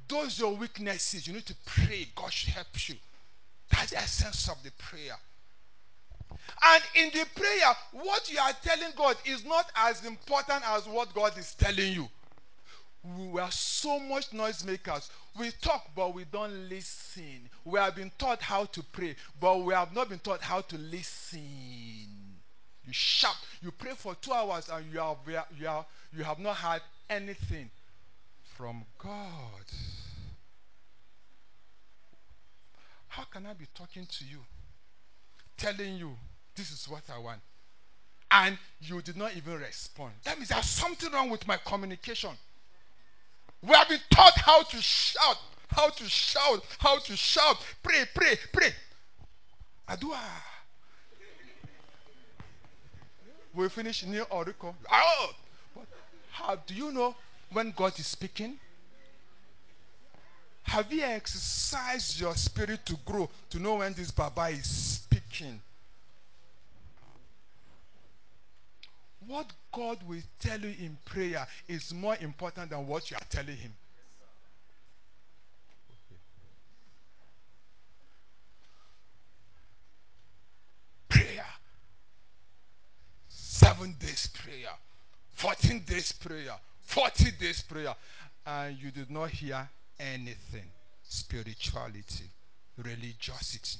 Those 0.07 0.39
your 0.39 0.55
weaknesses. 0.55 1.27
You 1.27 1.33
need 1.33 1.45
to 1.45 1.55
pray. 1.65 2.07
God 2.15 2.31
should 2.31 2.53
help 2.53 2.89
you. 2.89 2.95
That's 3.71 3.91
the 3.91 3.97
essence 3.97 4.47
of 4.49 4.61
the 4.63 4.71
prayer. 4.71 5.17
And 6.63 6.83
in 6.95 7.09
the 7.11 7.25
prayer, 7.35 7.75
what 7.91 8.31
you 8.31 8.39
are 8.39 8.53
telling 8.63 8.91
God 8.95 9.17
is 9.25 9.45
not 9.45 9.71
as 9.75 10.05
important 10.05 10.63
as 10.67 10.87
what 10.87 11.13
God 11.13 11.37
is 11.37 11.53
telling 11.55 11.93
you. 11.93 12.07
We 13.05 13.39
are 13.39 13.51
so 13.51 13.99
much 13.99 14.31
noisemakers. 14.31 15.09
We 15.37 15.51
talk, 15.61 15.89
but 15.95 16.15
we 16.15 16.25
don't 16.25 16.69
listen. 16.69 17.49
We 17.63 17.79
have 17.79 17.95
been 17.95 18.11
taught 18.17 18.41
how 18.41 18.65
to 18.65 18.81
pray, 18.81 19.15
but 19.39 19.59
we 19.59 19.73
have 19.75 19.93
not 19.93 20.09
been 20.09 20.19
taught 20.19 20.41
how 20.41 20.61
to 20.61 20.77
listen. 20.77 21.41
You 22.83 22.91
shout, 22.91 23.35
you 23.61 23.71
pray 23.71 23.91
for 23.95 24.15
two 24.15 24.31
hours, 24.31 24.69
and 24.69 24.91
you 24.91 24.99
have, 24.99 25.17
you 25.27 25.65
have, 25.67 25.85
you 26.15 26.23
have 26.23 26.39
not 26.39 26.55
heard 26.55 26.81
anything 27.09 27.69
from 28.55 28.85
God. 28.97 29.11
How 33.07 33.23
can 33.25 33.45
I 33.45 33.53
be 33.53 33.65
talking 33.75 34.05
to 34.05 34.25
you, 34.25 34.39
telling 35.57 35.95
you 35.95 36.15
this 36.55 36.71
is 36.71 36.87
what 36.89 37.03
I 37.13 37.19
want, 37.19 37.39
and 38.31 38.57
you 38.81 39.01
did 39.01 39.17
not 39.17 39.35
even 39.35 39.59
respond? 39.59 40.13
That 40.23 40.37
means 40.37 40.49
there's 40.49 40.65
something 40.65 41.11
wrong 41.11 41.29
with 41.29 41.47
my 41.47 41.57
communication. 41.57 42.31
We 43.67 43.73
have 43.73 43.89
been 43.89 43.99
taught 44.11 44.37
how 44.37 44.63
to 44.63 44.81
shout, 44.81 45.37
how 45.69 45.89
to 45.89 46.03
shout, 46.03 46.63
how 46.77 46.99
to 46.99 47.15
shout. 47.15 47.57
Pray, 47.81 48.03
pray, 48.13 48.35
pray. 48.53 48.69
Adua. 49.89 50.19
We 53.53 53.69
finish 53.69 54.05
near 54.05 54.25
Oracle. 54.29 54.75
Oh, 54.91 55.33
how 56.31 56.57
do 56.67 56.75
you 56.75 56.91
know 56.91 57.15
when 57.51 57.73
God 57.75 57.97
is 57.97 58.05
speaking? 58.05 58.59
Have 60.63 60.91
you 60.91 61.03
exercised 61.03 62.19
your 62.19 62.35
spirit 62.35 62.85
to 62.85 62.97
grow 63.05 63.29
to 63.51 63.59
know 63.59 63.75
when 63.75 63.93
this 63.93 64.11
Baba 64.11 64.47
is 64.47 64.67
speaking? 64.67 65.61
What 69.25 69.51
God 69.75 69.97
will 70.07 70.21
tell 70.39 70.59
you 70.59 70.73
in 70.79 70.97
prayer 71.03 71.45
is 71.67 71.93
more 71.93 72.15
important 72.21 72.69
than 72.69 72.87
what 72.87 73.11
you 73.11 73.17
are 73.17 73.27
telling 73.29 73.57
Him. 73.57 73.73
Prayer. 81.09 81.45
Seven 83.27 83.95
days 83.99 84.29
prayer. 84.33 84.71
14 85.33 85.83
days 85.85 86.13
prayer. 86.13 86.55
40 86.79 87.31
days 87.37 87.61
prayer. 87.61 87.93
And 88.47 88.77
you 88.77 88.91
did 88.91 89.11
not 89.11 89.29
hear 89.29 89.67
anything. 89.99 90.63
Spirituality. 91.03 92.29
Religiosity. 92.77 93.79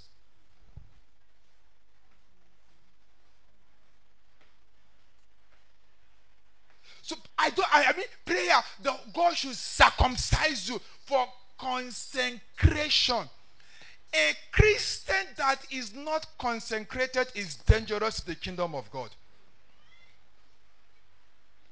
So 7.06 7.16
I 7.38 7.52
don't. 7.52 7.68
I, 7.72 7.84
I 7.84 7.96
mean, 7.96 8.08
prayer. 8.26 8.64
The 8.82 8.96
God 9.14 9.36
should 9.36 9.54
circumcise 9.54 10.68
you 10.68 10.82
for 11.06 11.28
consecration. 11.56 13.30
A 14.12 14.34
Christian 14.52 15.28
that 15.38 15.60
is 15.70 15.94
not 15.94 16.26
consecrated 16.40 17.28
is 17.36 17.58
dangerous 17.58 18.22
to 18.22 18.26
the 18.26 18.34
kingdom 18.36 18.74
of 18.74 18.90
God. 18.90 19.12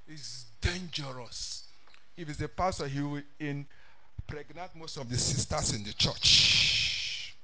Is 0.07 0.45
dangerous. 0.61 1.63
If 2.15 2.27
he's 2.27 2.41
a 2.41 2.47
pastor, 2.47 2.87
he 2.87 3.01
will 3.01 3.23
impregnate 3.39 4.69
most 4.75 4.97
of 4.97 5.09
the 5.09 5.17
sisters 5.17 5.73
in 5.73 5.83
the 5.83 5.93
church. 5.93 7.35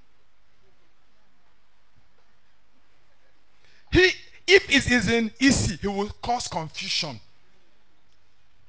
He, 3.92 4.12
if 4.46 4.70
it 4.70 4.92
isn't 4.92 5.34
easy, 5.40 5.78
he 5.78 5.88
will 5.88 6.12
cause 6.22 6.48
confusion 6.48 7.20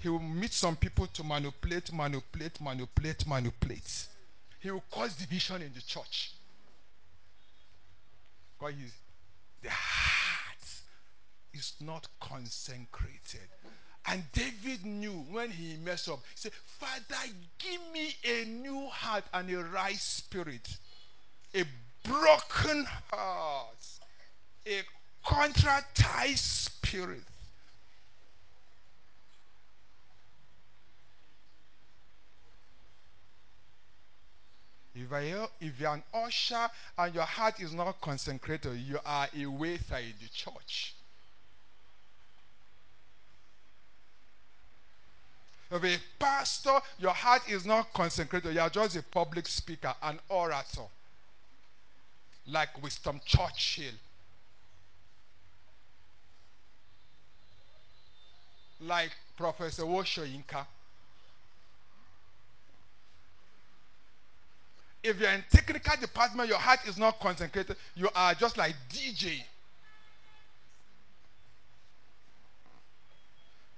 he 0.00 0.08
will 0.08 0.18
meet 0.18 0.52
some 0.52 0.76
people 0.76 1.06
to 1.08 1.22
manipulate, 1.22 1.92
manipulate, 1.92 2.60
manipulate, 2.60 3.26
manipulate. 3.26 4.06
He 4.58 4.70
will 4.70 4.84
cause 4.90 5.14
division 5.14 5.62
in 5.62 5.72
the 5.74 5.82
church. 5.82 6.32
Because 8.58 8.74
he's, 8.80 8.92
the 9.62 9.70
heart 9.70 10.68
is 11.52 11.74
not 11.80 12.08
consecrated. 12.18 13.48
And 14.06 14.24
David 14.32 14.86
knew 14.86 15.24
when 15.30 15.50
he 15.50 15.76
messed 15.84 16.08
up, 16.08 16.20
he 16.34 16.40
said, 16.40 16.52
Father, 16.64 17.32
give 17.58 17.80
me 17.92 18.14
a 18.24 18.46
new 18.46 18.86
heart 18.86 19.24
and 19.34 19.50
a 19.50 19.62
right 19.64 19.96
spirit, 19.96 20.66
a 21.54 21.64
broken 22.04 22.86
heart, 23.12 23.86
a 24.66 24.80
contrite 25.24 26.38
spirit. 26.38 27.22
If, 34.94 35.12
I, 35.12 35.46
if 35.60 35.80
you're 35.80 35.94
an 35.94 36.02
usher 36.12 36.68
and 36.98 37.14
your 37.14 37.24
heart 37.24 37.60
is 37.60 37.72
not 37.72 38.00
consecrated, 38.00 38.76
you 38.76 38.98
are 39.04 39.28
a 39.36 39.46
in 39.98 40.14
the 40.20 40.28
church. 40.32 40.94
If 45.70 45.84
a 45.84 45.96
pastor, 46.18 46.80
your 46.98 47.12
heart 47.12 47.42
is 47.48 47.64
not 47.64 47.92
consecrated, 47.92 48.54
you 48.54 48.60
are 48.60 48.70
just 48.70 48.96
a 48.96 49.02
public 49.04 49.46
speaker, 49.46 49.94
an 50.02 50.18
orator. 50.28 50.88
Like 52.48 52.82
Winston 52.82 53.20
Churchill. 53.24 53.94
Like 58.80 59.12
Professor 59.36 59.86
Wole 59.86 60.02
Soyinka. 60.02 60.66
If 65.02 65.18
you're 65.18 65.30
in 65.30 65.42
technical 65.50 65.96
department, 65.98 66.48
your 66.48 66.58
heart 66.58 66.80
is 66.86 66.98
not 66.98 67.18
concentrated, 67.20 67.76
you 67.94 68.08
are 68.14 68.34
just 68.34 68.58
like 68.58 68.74
DJ. 68.90 69.42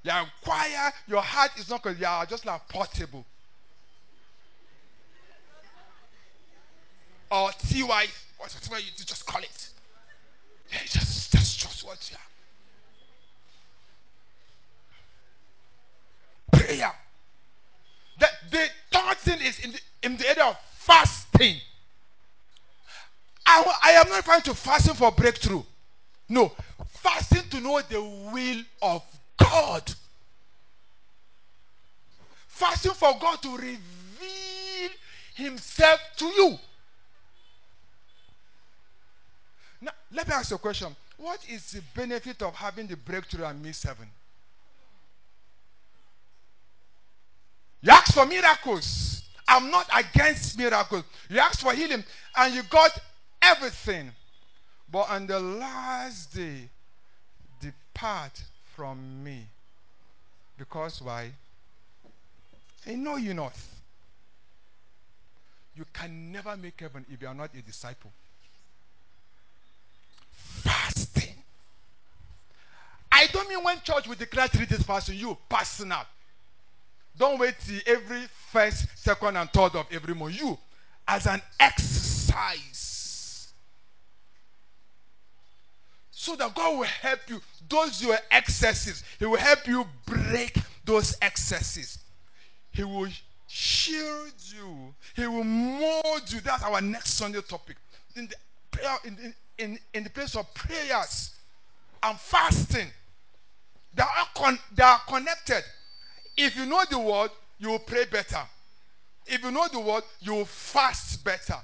You're 0.03 0.19
in 0.19 0.27
choir, 0.43 0.93
your 1.07 1.23
heart 1.23 1.53
is 1.59 1.71
not 1.71 1.85
you 1.85 2.07
are 2.07 2.27
just 2.27 2.45
like 2.45 2.67
portable. 2.69 3.25
Or 7.31 7.51
TY, 7.53 8.07
whatever 8.39 8.79
you 8.81 8.91
just 8.97 9.25
call 9.25 9.43
it. 9.43 9.69
Yeah, 10.73 10.79
just 10.85 11.33
that's 11.33 11.57
just 11.57 11.87
what 11.87 12.11
you 12.11 12.17
are. 16.53 16.59
Prayer. 16.59 16.93
The, 18.19 18.29
the 18.51 18.69
third 18.91 19.17
thing 19.19 19.41
is 19.41 19.61
in 19.61 19.73
the, 19.73 19.81
in 20.03 20.17
the 20.17 20.29
area 20.29 20.45
of 20.45 20.57
fasting. 20.93 21.57
I, 23.47 23.79
I 23.83 23.91
am 23.93 24.09
not 24.09 24.25
trying 24.25 24.43
to 24.43 24.55
fasting 24.55 24.95
for 24.95 25.11
breakthrough. 25.11 25.63
No, 26.29 26.53
fasting 26.87 27.49
to 27.51 27.61
know 27.61 27.81
the 27.89 28.03
will 28.03 28.63
of 28.83 29.03
God. 29.39 29.93
Fasting 32.47 32.93
for 32.93 33.17
God 33.21 33.43
to 33.43 33.57
reveal 33.57 34.91
Himself 35.35 36.01
to 36.19 36.27
you. 36.27 36.59
Now, 39.81 39.93
let 40.13 40.29
me 40.29 40.35
ask 40.35 40.51
you 40.51 40.57
a 40.57 40.59
question. 40.59 40.95
What 41.17 41.41
is 41.49 41.73
the 41.73 41.83
benefit 41.95 42.43
of 42.43 42.55
having 42.55 42.87
the 42.87 42.97
breakthrough 42.97 43.47
and 43.47 43.63
miss 43.63 43.83
heaven? 43.83 44.07
You 47.81 47.91
ask 47.91 48.15
for 48.15 48.27
miracles. 48.27 49.23
I'm 49.53 49.71
not 49.71 49.87
against 49.95 50.57
miracles. 50.57 51.05
You 51.29 51.39
ask 51.39 51.61
for 51.61 51.75
healing 51.75 52.03
and 52.37 52.55
you 52.55 52.63
got 52.71 52.99
everything. 53.43 54.11
But 54.91 55.11
on 55.11 55.27
the 55.27 55.39
last 55.39 56.35
day, 56.35 56.71
depart 57.61 58.43
from 58.75 59.23
me. 59.23 59.45
Because 60.57 61.03
why? 61.03 61.33
I 62.87 62.95
know 62.95 63.17
you 63.17 63.35
not. 63.35 63.53
You 65.77 65.85
can 65.93 66.33
never 66.33 66.57
make 66.57 66.81
heaven 66.81 67.05
if 67.13 67.21
you 67.21 67.29
are 67.29 67.35
not 67.35 67.51
a 67.55 67.61
disciple. 67.61 68.11
Fasting. 70.31 71.35
I 73.11 73.27
don't 73.27 73.51
mean 73.51 73.63
when 73.63 73.81
church 73.83 74.09
will 74.09 74.15
declare 74.15 74.49
three 74.49 74.65
days 74.65 74.83
fasting, 74.83 75.19
you 75.19 75.37
personal. 75.47 76.07
Don't 77.17 77.39
wait 77.39 77.55
till 77.67 77.81
every 77.87 78.23
first, 78.51 78.87
second, 78.97 79.37
and 79.37 79.51
third 79.53 79.77
of 79.77 79.87
every 79.91 80.15
month. 80.15 80.41
You, 80.41 80.59
as 81.07 81.27
an 81.27 81.43
exercise. 81.61 83.53
So 86.11 86.37
that 86.37 86.55
God 86.55 86.79
will 86.79 86.85
help 86.85 87.21
you. 87.29 87.41
Those 87.69 88.03
your 88.03 88.17
excesses, 88.31 89.03
He 89.19 89.27
will 89.27 89.39
help 89.39 89.67
you 89.67 89.85
break 90.07 90.57
those 90.85 91.17
excesses. 91.21 91.99
He 92.71 92.85
will 92.85 93.09
shield 93.47 94.33
you. 94.55 94.95
He 95.15 95.27
will 95.27 95.45
mold 95.45 96.23
you. 96.33 96.41
That's 96.41 96.63
our 96.63 96.81
next 96.81 97.15
Sunday 97.15 97.41
topic. 97.43 97.77
In 98.17 98.29
the 98.29 98.37
prayer, 98.71 98.97
in, 99.05 99.35
in, 99.59 99.79
in 99.93 100.05
the 100.05 100.11
place 100.11 100.37
of 100.37 100.53
prayers 100.55 101.35
and 102.03 102.19
fasting, 102.19 102.87
they 103.95 104.03
are, 104.03 104.27
con- 104.35 104.59
they 104.75 104.83
are 104.83 105.01
connected. 105.07 105.63
If 106.37 106.57
you 106.57 106.67
know 106.67 106.83
the 106.89 106.99
word, 106.99 107.31
you 107.59 107.69
will 107.69 107.79
pray 107.79 108.05
better. 108.07 108.43
If 109.27 109.45
you 109.45 109.51
know 109.51 109.69
the 109.69 109.81
word, 109.81 110.03
you 110.21 110.35
will 110.35 110.45
fast 110.45 111.25
better. 111.25 111.59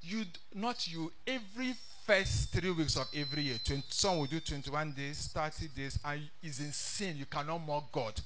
You 0.00 0.24
not 0.54 0.86
you 0.86 1.12
every 1.26 1.74
first 2.06 2.52
three 2.52 2.70
weeks 2.70 2.96
of 2.96 3.06
every 3.14 3.42
year. 3.42 3.58
20, 3.64 3.82
some 3.88 4.18
will 4.18 4.26
do 4.26 4.40
21 4.40 4.92
days, 4.92 5.30
30 5.32 5.68
days, 5.68 5.98
and 6.04 6.20
is 6.42 6.60
in 6.60 6.72
sin. 6.72 7.16
You 7.16 7.26
cannot 7.26 7.58
mock 7.66 7.90
God. 7.92 8.20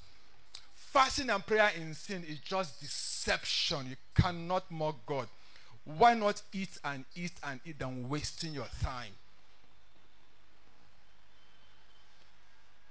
Fasting 0.75 1.31
and 1.31 1.47
prayer 1.47 1.71
in 1.77 1.95
sin 1.95 2.25
is 2.29 2.39
just 2.41 2.81
deception. 2.81 3.87
You 3.91 3.97
cannot 4.15 4.71
mock 4.71 4.97
God. 5.07 5.29
Why 5.85 6.15
not 6.15 6.43
eat 6.53 6.79
and 6.85 7.05
eat 7.15 7.33
and 7.45 7.61
eat 7.65 7.79
than 7.79 8.09
wasting 8.09 8.53
your 8.53 8.69
time? 8.83 9.13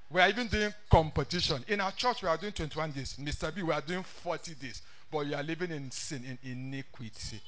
We 0.09 0.21
are 0.21 0.29
even 0.29 0.47
doing 0.47 0.73
competition. 0.89 1.63
In 1.67 1.81
our 1.81 1.91
church, 1.91 2.21
we 2.21 2.29
are 2.29 2.37
doing 2.37 2.53
21 2.53 2.91
days. 2.91 3.17
Mr. 3.19 3.53
B, 3.53 3.61
we 3.61 3.73
are 3.73 3.81
doing 3.81 4.03
40 4.03 4.55
days. 4.55 4.81
But 5.11 5.27
you 5.27 5.35
are 5.35 5.43
living 5.43 5.71
in 5.71 5.91
sin, 5.91 6.23
in 6.23 6.49
iniquity. 6.49 7.41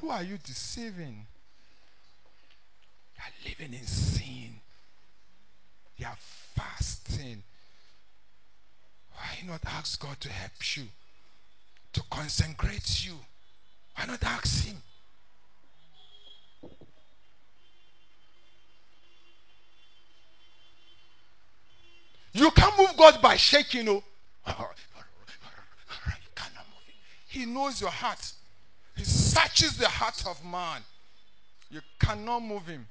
Who 0.00 0.10
are 0.10 0.22
you 0.22 0.38
deceiving? 0.38 1.26
You 3.14 3.22
are 3.22 3.48
living 3.48 3.78
in 3.78 3.86
sin. 3.86 4.60
You 5.96 6.06
are 6.06 6.16
fasting. 6.56 7.42
Why 9.12 9.46
not 9.46 9.60
ask 9.66 10.00
God 10.00 10.18
to 10.20 10.28
help 10.30 10.76
you? 10.76 10.84
To 11.92 12.02
consecrate 12.10 13.04
you? 13.04 13.14
Why 13.94 14.06
not 14.06 14.24
ask 14.24 14.64
Him? 14.64 14.76
You 22.32 22.50
can't 22.52 22.78
move 22.78 22.96
God 22.96 23.20
by 23.20 23.36
shaking, 23.36 23.86
you 23.86 23.86
know. 23.86 24.04
He 27.28 27.46
knows 27.46 27.80
your 27.80 27.90
heart. 27.90 28.32
He 28.96 29.04
searches 29.04 29.76
the 29.76 29.88
heart 29.88 30.24
of 30.26 30.44
man. 30.44 30.82
You 31.70 31.80
cannot 31.98 32.40
move 32.40 32.66
him. 32.66 32.86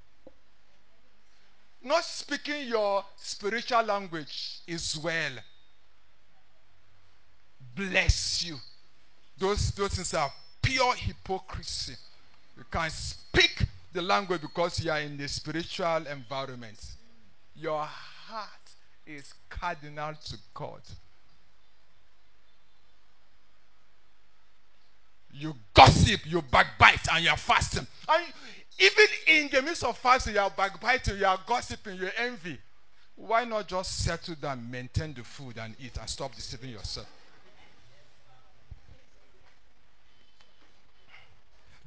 Not 1.84 2.04
speaking 2.04 2.68
your 2.68 3.06
spiritual 3.18 3.84
language 3.84 4.60
is 4.68 4.98
well. 4.98 5.32
Bless 7.76 8.44
you. 8.44 8.58
Those, 9.38 9.72
those 9.72 9.94
things 9.94 10.14
are 10.14 10.32
pure 10.62 10.94
hypocrisy. 10.96 11.96
You 12.58 12.64
can't 12.70 12.92
speak 12.92 13.64
the 13.94 14.02
language 14.02 14.42
because 14.42 14.84
you 14.84 14.92
are 14.92 15.00
in 15.00 15.18
the 15.18 15.28
spiritual 15.28 16.06
environment. 16.08 16.80
Your 17.56 17.84
heart 17.84 18.59
is 19.10 19.34
cardinal 19.50 20.14
to 20.14 20.38
God. 20.54 20.82
You 25.34 25.54
gossip, 25.74 26.22
you 26.26 26.42
backbite, 26.42 27.08
and 27.14 27.24
you're 27.24 27.36
fasting. 27.36 27.88
And 28.08 28.26
even 28.80 29.06
in 29.28 29.50
the 29.52 29.62
midst 29.62 29.84
of 29.84 29.98
fasting, 29.98 30.36
you're 30.36 30.50
backbiting, 30.50 31.18
you're 31.18 31.38
gossiping, 31.46 31.98
you 31.98 32.10
envy. 32.18 32.58
Why 33.16 33.46
not 33.46 33.68
just 33.68 34.04
settle 34.04 34.36
down, 34.36 34.70
maintain 34.70 35.14
the 35.14 35.24
food, 35.24 35.58
and 35.58 35.76
eat, 35.80 35.98
and 36.00 36.10
stop 36.10 36.34
deceiving 36.36 36.72
yourself? 36.72 37.08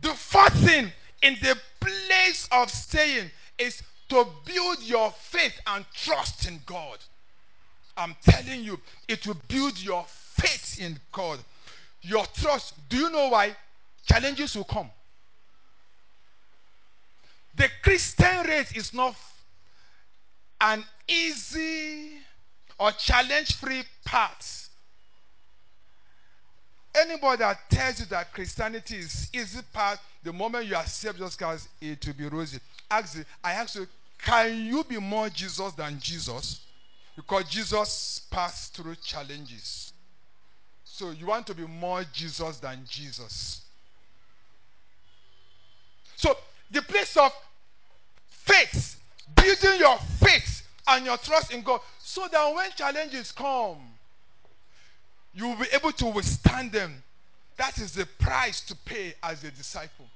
The 0.00 0.10
fourth 0.14 0.54
thing 0.64 0.90
in 1.22 1.36
the 1.40 1.56
place 1.80 2.48
of 2.50 2.70
staying 2.70 3.30
is 3.58 3.82
to 4.08 4.26
build 4.44 4.82
your 4.82 5.10
faith 5.12 5.58
and 5.66 5.86
trust 5.94 6.46
in 6.46 6.60
God. 6.66 6.98
I'm 7.96 8.16
telling 8.22 8.62
you, 8.62 8.80
it 9.08 9.26
will 9.26 9.36
build 9.48 9.80
your 9.80 10.04
faith 10.08 10.80
in 10.80 10.98
God. 11.12 11.38
Your 12.02 12.24
trust. 12.26 12.74
Do 12.88 12.96
you 12.96 13.10
know 13.10 13.28
why? 13.28 13.54
Challenges 14.06 14.56
will 14.56 14.64
come. 14.64 14.90
The 17.54 17.68
Christian 17.82 18.46
race 18.46 18.72
is 18.74 18.94
not 18.94 19.14
an 20.60 20.84
easy 21.06 22.12
or 22.78 22.92
challenge 22.92 23.56
free 23.56 23.82
path. 24.04 24.70
Anybody 26.94 27.38
that 27.38 27.58
tells 27.70 28.00
you 28.00 28.06
that 28.06 28.32
Christianity 28.32 28.96
is 28.96 29.30
easy 29.32 29.60
path, 29.72 30.00
the 30.22 30.32
moment 30.32 30.66
you 30.66 30.76
accept 30.76 31.18
Jesus 31.18 31.36
Christ, 31.36 31.68
it 31.80 32.06
will 32.06 32.14
be 32.14 32.28
rosy. 32.28 32.58
Ask 32.90 33.18
I 33.42 33.52
ask 33.52 33.76
you, 33.76 33.86
can 34.18 34.66
you 34.66 34.84
be 34.84 34.98
more 34.98 35.28
Jesus 35.28 35.72
than 35.72 35.98
Jesus? 35.98 36.60
Because 37.16 37.44
Jesus 37.44 38.22
passed 38.30 38.74
through 38.74 38.96
challenges. 38.96 39.92
So 40.84 41.10
you 41.10 41.26
want 41.26 41.46
to 41.48 41.54
be 41.54 41.66
more 41.66 42.04
Jesus 42.12 42.58
than 42.58 42.80
Jesus. 42.88 43.62
So 46.16 46.36
the 46.70 46.82
place 46.82 47.16
of 47.16 47.32
faith, 48.28 49.00
building 49.34 49.78
your 49.78 49.98
faith 50.20 50.66
and 50.88 51.04
your 51.04 51.16
trust 51.18 51.52
in 51.52 51.62
God, 51.62 51.80
so 51.98 52.26
that 52.30 52.54
when 52.54 52.70
challenges 52.76 53.32
come, 53.32 53.78
you 55.34 55.48
will 55.48 55.56
be 55.56 55.66
able 55.72 55.92
to 55.92 56.06
withstand 56.06 56.72
them. 56.72 57.02
That 57.56 57.78
is 57.78 57.92
the 57.92 58.06
price 58.18 58.60
to 58.62 58.76
pay 58.84 59.14
as 59.22 59.44
a 59.44 59.50
disciple. 59.50 60.06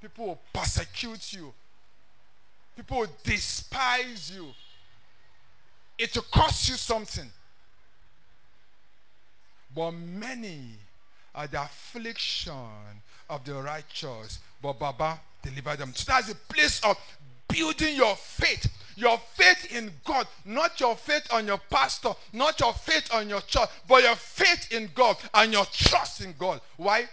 People 0.00 0.26
will 0.26 0.40
persecute 0.52 1.32
you, 1.32 1.52
people 2.76 2.98
will 2.98 3.16
despise 3.22 4.32
you. 4.34 4.46
It 6.00 6.16
will 6.16 6.24
cost 6.32 6.66
you 6.70 6.76
something. 6.76 7.30
But 9.76 9.90
many 9.90 10.70
are 11.34 11.46
the 11.46 11.62
affliction 11.62 12.54
of 13.28 13.44
the 13.44 13.54
righteous, 13.54 14.38
but 14.62 14.78
Baba 14.78 15.20
delivered 15.42 15.78
them. 15.78 15.92
So 15.94 16.10
that's 16.10 16.30
a 16.30 16.34
place 16.34 16.80
of 16.84 16.96
building 17.48 17.96
your 17.96 18.16
faith. 18.16 18.66
Your 18.96 19.18
faith 19.34 19.76
in 19.76 19.92
God, 20.06 20.26
not 20.46 20.80
your 20.80 20.96
faith 20.96 21.26
on 21.32 21.46
your 21.46 21.60
pastor, 21.68 22.12
not 22.32 22.58
your 22.60 22.72
faith 22.72 23.12
on 23.12 23.28
your 23.28 23.42
church, 23.42 23.68
but 23.86 24.02
your 24.02 24.16
faith 24.16 24.72
in 24.72 24.90
God 24.94 25.18
and 25.34 25.52
your 25.52 25.66
trust 25.66 26.22
in 26.22 26.34
God. 26.38 26.62
Why? 26.78 27.04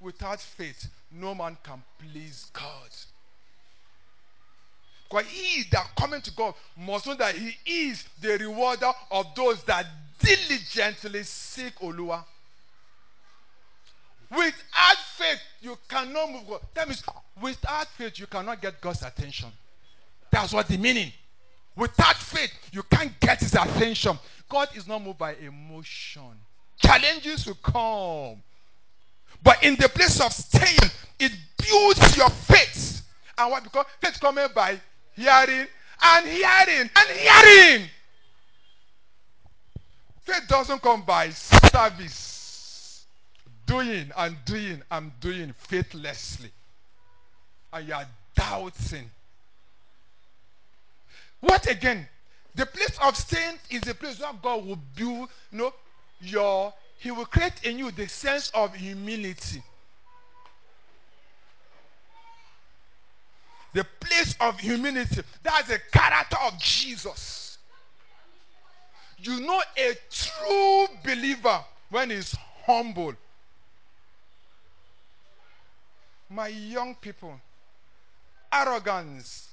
Without 0.00 0.40
faith, 0.40 0.88
no 1.10 1.34
man 1.34 1.56
can 1.64 1.82
please 1.98 2.50
God. 2.52 2.90
Because 5.08 5.26
he 5.26 5.64
that 5.70 5.90
coming 5.96 6.20
to 6.20 6.30
God 6.32 6.54
must 6.76 7.06
know 7.06 7.14
that 7.14 7.34
he 7.34 7.56
is 7.64 8.04
the 8.20 8.36
rewarder 8.38 8.90
of 9.10 9.26
those 9.34 9.62
that 9.64 9.86
diligently 10.18 11.22
seek 11.22 11.74
Oluwa. 11.76 12.24
Without 14.30 14.96
faith, 15.16 15.40
you 15.62 15.78
cannot 15.88 16.30
move 16.30 16.46
God. 16.46 16.60
That 16.74 16.86
means 16.88 17.02
without 17.40 17.86
faith, 17.88 18.18
you 18.18 18.26
cannot 18.26 18.60
get 18.60 18.80
God's 18.80 19.02
attention. 19.02 19.48
That's 20.30 20.52
what 20.52 20.68
the 20.68 20.76
meaning. 20.76 21.10
Without 21.74 22.16
faith, 22.16 22.52
you 22.72 22.82
can't 22.82 23.18
get 23.20 23.40
his 23.40 23.54
attention. 23.54 24.18
God 24.48 24.68
is 24.74 24.86
not 24.86 25.02
moved 25.02 25.18
by 25.18 25.34
emotion. 25.36 26.32
Challenges 26.78 27.46
will 27.46 27.54
come. 27.62 28.42
But 29.42 29.62
in 29.62 29.76
the 29.76 29.88
place 29.88 30.20
of 30.20 30.32
staying, 30.32 30.90
it 31.18 31.32
builds 31.56 32.16
your 32.16 32.28
faith. 32.30 33.02
And 33.38 33.50
what? 33.50 33.62
Because 33.62 33.86
faith 34.00 34.20
coming 34.20 34.48
by 34.54 34.78
hearing 35.18 35.66
and 36.02 36.26
hearing 36.26 36.90
and 36.94 37.08
hearing. 37.10 37.88
Faith 40.22 40.48
doesn't 40.48 40.80
come 40.82 41.02
by 41.02 41.30
service. 41.30 43.06
Doing 43.66 44.10
and 44.16 44.36
doing 44.44 44.82
and 44.90 45.12
doing 45.20 45.52
faithlessly. 45.58 46.50
And 47.72 47.88
you 47.88 47.94
are 47.94 48.06
doubting. 48.34 49.10
What 51.40 51.70
again? 51.70 52.06
The 52.54 52.66
place 52.66 52.98
of 53.02 53.16
saints 53.16 53.62
is 53.70 53.82
the 53.82 53.94
place 53.94 54.20
where 54.20 54.32
God 54.42 54.66
will 54.66 54.78
build, 54.96 55.28
you 55.52 55.58
know, 55.58 55.74
your, 56.20 56.72
He 56.98 57.10
will 57.10 57.26
create 57.26 57.64
in 57.64 57.78
you 57.78 57.90
the 57.90 58.08
sense 58.08 58.50
of 58.54 58.74
humility. 58.74 59.62
The 63.78 63.86
place 64.00 64.34
of 64.40 64.58
humility. 64.58 65.22
That's 65.44 65.68
the 65.68 65.78
character 65.92 66.36
of 66.44 66.58
Jesus. 66.58 67.58
You 69.18 69.38
know 69.38 69.62
a 69.76 69.92
true 70.10 70.88
believer 71.04 71.60
when 71.88 72.10
he's 72.10 72.34
humble. 72.66 73.14
My 76.28 76.48
young 76.48 76.96
people, 76.96 77.38
arrogance 78.52 79.50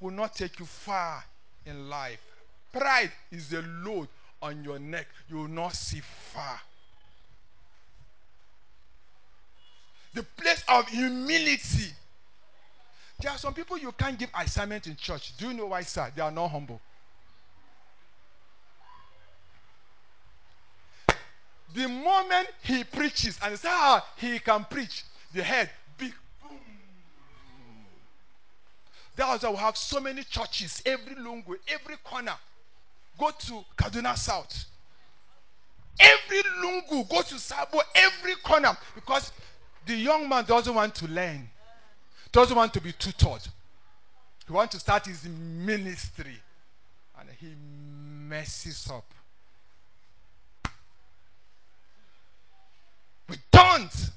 will 0.00 0.10
not 0.10 0.34
take 0.34 0.58
you 0.58 0.66
far 0.66 1.24
in 1.64 1.88
life. 1.88 2.20
Pride 2.72 3.12
is 3.32 3.54
a 3.54 3.62
load 3.62 4.08
on 4.42 4.62
your 4.62 4.78
neck. 4.78 5.06
You 5.30 5.36
will 5.36 5.48
not 5.48 5.74
see 5.74 6.02
far. 6.34 6.60
The 10.12 10.24
place 10.36 10.62
of 10.68 10.86
humility. 10.88 11.94
There 13.20 13.30
are 13.30 13.38
some 13.38 13.54
people 13.54 13.78
you 13.78 13.92
can't 13.92 14.18
give 14.18 14.30
assignment 14.38 14.86
in 14.86 14.96
church. 14.96 15.36
Do 15.36 15.48
you 15.48 15.54
know 15.54 15.66
why, 15.66 15.82
sir? 15.82 16.10
They 16.14 16.22
are 16.22 16.30
not 16.30 16.48
humble. 16.48 16.80
The 21.74 21.88
moment 21.88 22.48
he 22.62 22.84
preaches 22.84 23.38
and 23.42 23.58
say, 23.58 23.68
ah, 23.70 24.06
he 24.16 24.38
can 24.38 24.64
preach, 24.70 25.04
the 25.32 25.42
head 25.42 25.70
big. 25.98 26.12
Boom. 26.40 26.58
That's 29.16 29.42
why 29.42 29.50
we 29.50 29.56
have 29.56 29.76
so 29.76 29.98
many 30.00 30.22
churches, 30.22 30.80
every 30.86 31.16
lungu, 31.16 31.56
every 31.66 31.96
corner. 32.04 32.34
Go 33.18 33.30
to 33.30 33.64
Kaduna 33.76 34.16
South. 34.16 34.66
Every 35.98 36.42
lungu, 36.62 37.08
go 37.08 37.22
to 37.22 37.38
Sabo, 37.38 37.80
every 37.94 38.34
corner. 38.36 38.76
Because 38.94 39.32
the 39.86 39.94
young 39.96 40.28
man 40.28 40.44
doesn't 40.44 40.74
want 40.74 40.94
to 40.96 41.06
learn, 41.08 41.48
doesn't 42.34 42.56
want 42.56 42.74
to 42.74 42.80
be 42.80 42.90
tutored. 42.90 43.46
He 44.44 44.52
wants 44.52 44.74
to 44.74 44.80
start 44.80 45.06
his 45.06 45.24
ministry. 45.24 46.36
And 47.18 47.28
he 47.38 47.54
messes 48.28 48.90
up. 48.90 49.04
We 53.28 53.36
don't. 53.52 54.10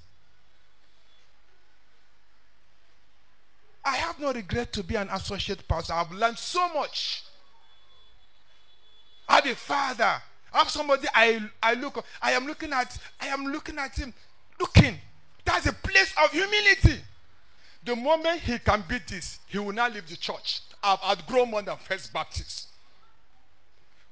I 3.85 3.95
have 3.97 4.19
no 4.19 4.33
regret 4.33 4.73
to 4.73 4.83
be 4.83 4.95
an 4.95 5.09
associate 5.09 5.65
pastor. 5.67 5.93
I've 5.93 6.11
learned 6.11 6.39
so 6.39 6.73
much. 6.73 7.23
I 9.29 9.35
have 9.35 9.45
a 9.45 9.55
father. 9.55 10.21
I 10.51 10.57
have 10.57 10.69
somebody 10.71 11.07
I, 11.13 11.39
I 11.61 11.75
look 11.75 12.03
I 12.21 12.31
am 12.31 12.47
looking 12.47 12.73
at 12.73 12.97
I 13.21 13.27
am 13.27 13.45
looking 13.45 13.77
at 13.77 13.95
him. 13.95 14.11
Looking. 14.59 14.97
That's 15.45 15.67
a 15.67 15.73
place 15.73 16.13
of 16.23 16.31
humility. 16.31 16.99
The 17.87 17.95
moment 17.95 18.41
he 18.41 18.59
can 18.59 18.83
beat 18.85 19.07
this, 19.07 19.39
he 19.47 19.57
will 19.57 19.71
not 19.71 19.93
leave 19.93 20.09
the 20.09 20.17
church. 20.17 20.59
I've 20.83 20.99
outgrown 21.01 21.51
more 21.51 21.61
than 21.61 21.77
First 21.77 22.11
Baptist. 22.11 22.67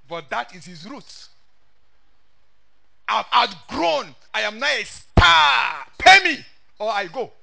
But 0.07 0.29
that 0.29 0.55
is 0.55 0.63
his 0.63 0.85
roots. 0.85 1.27
I've 3.05 3.25
outgrown. 3.35 4.15
I 4.33 4.43
am 4.43 4.59
now 4.59 4.67
a 4.67 4.83
star. 4.85 5.85
Pay 5.97 6.23
me 6.23 6.45
or 6.79 6.89
I 6.89 7.07
go. 7.07 7.33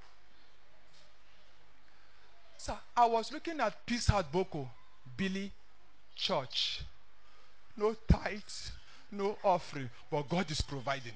Sir, 2.56 2.78
I 2.96 3.04
was 3.04 3.30
looking 3.30 3.60
at 3.60 3.84
Peace 3.84 4.06
House 4.06 4.24
Gboko, 4.32 4.66
Billy 5.14 5.52
Church. 6.16 6.80
No 7.76 7.94
tithes, 8.10 8.72
no 9.10 9.36
offering, 9.44 9.90
but 10.10 10.26
God 10.30 10.50
is 10.50 10.62
providing. 10.62 11.12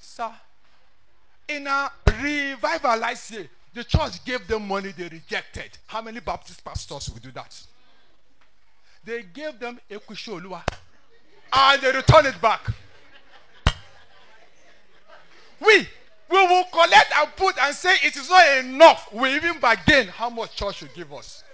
Sir, 0.00 0.32
in 1.48 1.66
a 1.66 1.90
revival 2.06 2.96
last 2.98 3.24
say 3.24 3.48
the 3.74 3.84
church 3.84 4.24
gave 4.24 4.46
them 4.46 4.68
money 4.68 4.92
they 4.92 5.08
rejected. 5.08 5.78
How 5.86 6.02
many 6.02 6.20
Baptist 6.20 6.64
pastors 6.64 7.08
will 7.10 7.20
do 7.20 7.30
that? 7.32 7.60
They 9.04 9.22
gave 9.22 9.58
them 9.58 9.80
a 9.90 9.98
Ekusholua 9.98 10.62
and 11.52 11.82
they 11.82 11.92
returned 11.92 12.26
it 12.26 12.40
back. 12.40 12.70
We 15.60 15.88
we 16.28 16.46
will 16.46 16.64
collect 16.72 17.12
and 17.14 17.36
put 17.36 17.58
and 17.58 17.74
say 17.74 17.94
it 18.02 18.16
is 18.16 18.28
not 18.30 18.58
enough. 18.58 19.12
We 19.12 19.34
even 19.34 19.60
bargain 19.60 20.08
how 20.08 20.30
much 20.30 20.56
church 20.56 20.76
should 20.76 20.94
give 20.94 21.12
us. 21.12 21.44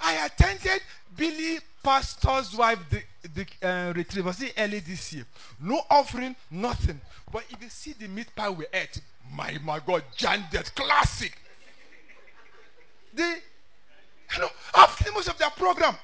I 0.00 0.26
attended 0.26 0.82
Billy 1.16 1.58
Pastor's 1.82 2.54
wife 2.56 2.78
the, 2.90 3.02
the 3.34 3.46
uh, 3.62 4.22
was 4.22 4.42
it 4.42 4.54
early 4.58 4.80
this 4.80 5.12
year. 5.12 5.24
No 5.60 5.82
offering, 5.90 6.34
nothing. 6.50 7.00
But 7.32 7.44
if 7.50 7.62
you 7.62 7.68
see 7.68 7.92
the 7.92 8.08
meat 8.08 8.34
pie 8.34 8.50
we 8.50 8.66
ate, 8.72 9.00
my 9.32 9.58
my 9.62 9.80
God, 9.80 10.02
Jandet 10.16 10.74
classic. 10.74 11.36
The 13.14 13.36
you 14.34 14.40
know, 14.40 14.48
I've 14.74 15.14
most 15.14 15.28
of 15.28 15.38
their 15.38 15.50
program. 15.50 15.94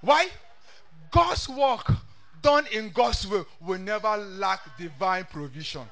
Why? 0.00 0.28
God's 1.10 1.48
work 1.48 1.92
done 2.42 2.66
in 2.72 2.90
God's 2.90 3.26
way 3.28 3.42
will 3.60 3.78
never 3.78 4.16
lack 4.16 4.60
divine 4.76 5.24
provision. 5.30 5.82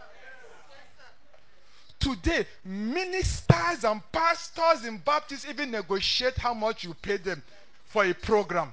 Today, 2.01 2.47
ministers 2.65 3.85
and 3.85 4.01
pastors 4.11 4.87
in 4.87 4.99
Baptists 4.99 5.47
even 5.49 5.71
negotiate 5.71 6.39
how 6.39 6.55
much 6.55 6.83
you 6.83 6.95
pay 6.95 7.19
them 7.19 7.43
for 7.85 8.05
a 8.05 8.15
program. 8.15 8.73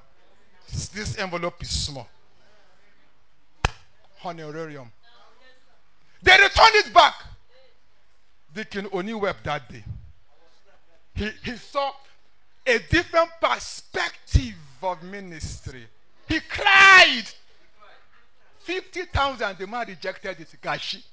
This 0.72 1.18
envelope 1.18 1.62
is 1.62 1.70
small. 1.70 2.08
Honorarium. 4.24 4.92
They 6.22 6.32
returned 6.32 6.76
it 6.76 6.94
back. 6.94 7.14
Deacon 8.54 8.88
only 8.92 9.14
wept 9.14 9.44
that 9.46 9.70
day. 9.70 9.84
He, 11.14 11.30
he 11.44 11.56
saw 11.58 11.92
a 12.66 12.80
different 12.80 13.30
perspective 13.40 14.56
of 14.82 15.02
ministry. 15.04 15.88
He 16.28 16.40
cried. 16.42 17.24
50,000, 18.60 19.58
the 19.58 19.68
man 19.68 19.88
rejected 19.88 20.40
it. 20.40 20.56
Gashi. 20.62 21.04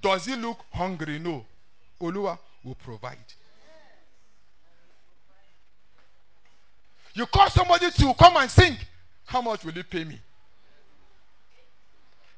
Does 0.00 0.26
he 0.26 0.36
look 0.36 0.64
hungry? 0.72 1.18
No. 1.18 1.44
Oluwa 2.00 2.38
will 2.64 2.74
provide. 2.74 3.16
You 7.16 7.24
call 7.24 7.48
somebody 7.48 7.90
to 7.90 8.14
come 8.14 8.36
and 8.36 8.50
sing. 8.50 8.76
How 9.24 9.40
much 9.40 9.64
will 9.64 9.72
he 9.72 9.82
pay 9.82 10.04
me? 10.04 10.20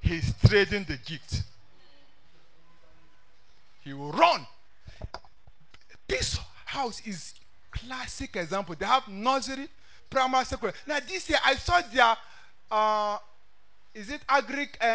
He's 0.01 0.33
trading 0.47 0.85
the 0.85 0.97
gift. 1.05 1.43
He 3.81 3.93
will 3.93 4.13
run. 4.13 4.47
This 6.07 6.39
house 6.65 7.03
is 7.05 7.35
classic 7.73 8.37
example. 8.37 8.77
They 8.79 8.87
have 8.87 9.09
nursery, 9.09 9.69
primary, 10.09 10.45
secondary. 10.45 10.79
Now 10.87 11.01
this 11.01 11.29
year 11.29 11.41
I 11.45 11.57
saw 11.57 11.81
their, 11.93 12.17
uh, 12.71 13.19
is 13.93 14.11
it 14.11 14.21
agri? 14.29 14.69
Uh, 14.81 14.95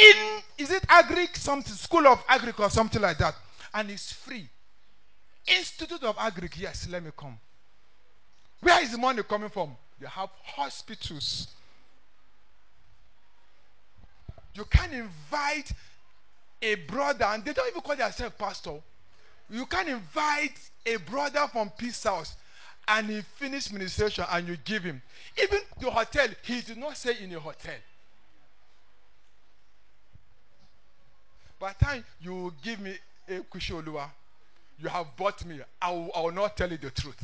in 0.00 0.42
is 0.58 0.72
it 0.72 0.84
agri 0.88 1.28
something 1.34 1.74
school 1.74 2.08
of 2.08 2.20
agriculture, 2.28 2.74
something 2.74 3.00
like 3.00 3.18
that, 3.18 3.36
and 3.72 3.88
it's 3.88 4.12
free. 4.12 4.48
Institute 5.46 6.02
of 6.02 6.16
Agric, 6.16 6.58
yes, 6.58 6.88
let 6.90 7.02
me 7.02 7.10
come. 7.16 7.38
Where 8.60 8.82
is 8.82 8.92
the 8.92 8.98
money 8.98 9.22
coming 9.22 9.50
from? 9.50 9.76
You 10.00 10.06
have 10.06 10.30
hospitals. 10.42 11.48
You 14.54 14.64
can 14.64 14.92
invite 14.92 15.70
a 16.60 16.74
brother, 16.74 17.24
and 17.26 17.44
they 17.44 17.52
don't 17.52 17.68
even 17.68 17.80
call 17.80 17.96
themselves 17.96 18.34
pastor. 18.36 18.80
You 19.50 19.66
can 19.66 19.88
invite 19.88 20.58
a 20.84 20.96
brother 20.96 21.46
from 21.52 21.70
Peace 21.70 22.02
House 22.02 22.34
and 22.88 23.08
he 23.08 23.20
finished 23.20 23.72
ministration 23.72 24.24
and 24.30 24.48
you 24.48 24.56
give 24.64 24.82
him. 24.82 25.00
Even 25.40 25.60
the 25.78 25.90
hotel, 25.90 26.26
he 26.42 26.60
did 26.62 26.78
not 26.78 26.96
stay 26.96 27.16
in 27.22 27.34
a 27.34 27.38
hotel. 27.40 27.74
By 31.60 31.74
the 31.78 31.84
time 31.84 32.04
you 32.20 32.52
give 32.62 32.80
me 32.80 32.96
a 33.28 33.40
Kusholua, 33.40 34.08
you 34.80 34.88
have 34.88 35.14
bought 35.16 35.44
me. 35.44 35.60
I 35.82 35.90
will, 35.90 36.10
I 36.14 36.20
will 36.20 36.32
not 36.32 36.56
tell 36.56 36.70
you 36.70 36.78
the 36.78 36.90
truth. 36.90 37.22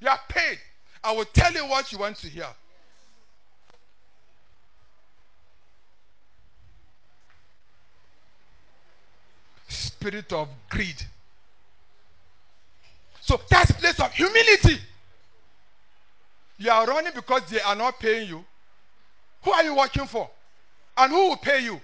You 0.00 0.08
are 0.08 0.20
paid. 0.28 0.58
I 1.04 1.12
will 1.12 1.26
tell 1.26 1.52
you 1.52 1.66
what 1.66 1.92
you 1.92 1.98
want 1.98 2.16
to 2.16 2.28
hear. 2.28 2.46
Spirit 9.68 10.32
of 10.32 10.48
greed. 10.68 11.02
So 13.20 13.40
that's 13.48 13.70
place 13.72 14.00
of 14.00 14.12
humility. 14.12 14.78
You 16.58 16.70
are 16.70 16.86
running 16.86 17.12
because 17.14 17.42
they 17.48 17.60
are 17.60 17.76
not 17.76 17.98
paying 18.00 18.28
you. 18.28 18.44
Who 19.42 19.52
are 19.52 19.62
you 19.62 19.74
working 19.74 20.06
for? 20.06 20.28
And 20.96 21.12
who 21.12 21.28
will 21.28 21.36
pay 21.36 21.62
you? 21.62 21.80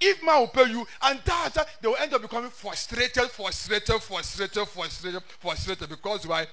If 0.00 0.22
man 0.22 0.40
will 0.40 0.48
pay 0.48 0.68
you, 0.70 0.86
and 1.02 1.20
that, 1.24 1.66
they 1.80 1.88
will 1.88 1.96
end 1.96 2.12
up 2.12 2.20
becoming 2.20 2.50
frustrated, 2.50 3.30
frustrated, 3.30 4.02
frustrated, 4.02 4.68
frustrated, 4.68 5.22
frustrated 5.40 5.88
because 5.88 6.26
why? 6.26 6.46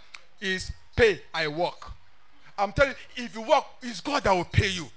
Is 0.43 0.73
pay, 0.93 1.21
I 1.33 1.47
work. 1.47 1.89
I'm 2.57 2.73
telling 2.73 2.93
you, 3.15 3.23
if 3.23 3.33
you 3.33 3.41
work, 3.43 3.63
it's 3.81 4.01
God 4.01 4.25
that 4.25 4.33
will 4.33 4.43
pay 4.43 4.67
you. 4.67 4.87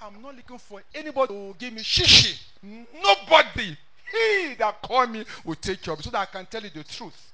I'm 0.00 0.22
not 0.22 0.34
looking 0.34 0.56
for 0.56 0.82
anybody 0.94 1.34
who 1.34 1.46
will 1.48 1.52
give 1.54 1.74
me 1.74 1.82
shishi. 1.82 2.40
Nobody. 2.62 3.76
He 4.10 4.54
that 4.58 4.80
call 4.82 5.06
me 5.06 5.24
will 5.44 5.54
take 5.54 5.82
care 5.82 5.92
of 5.92 6.00
me 6.00 6.04
so 6.04 6.10
that 6.10 6.20
I 6.20 6.24
can 6.24 6.46
tell 6.46 6.62
you 6.62 6.70
the 6.70 6.82
truth. 6.82 7.32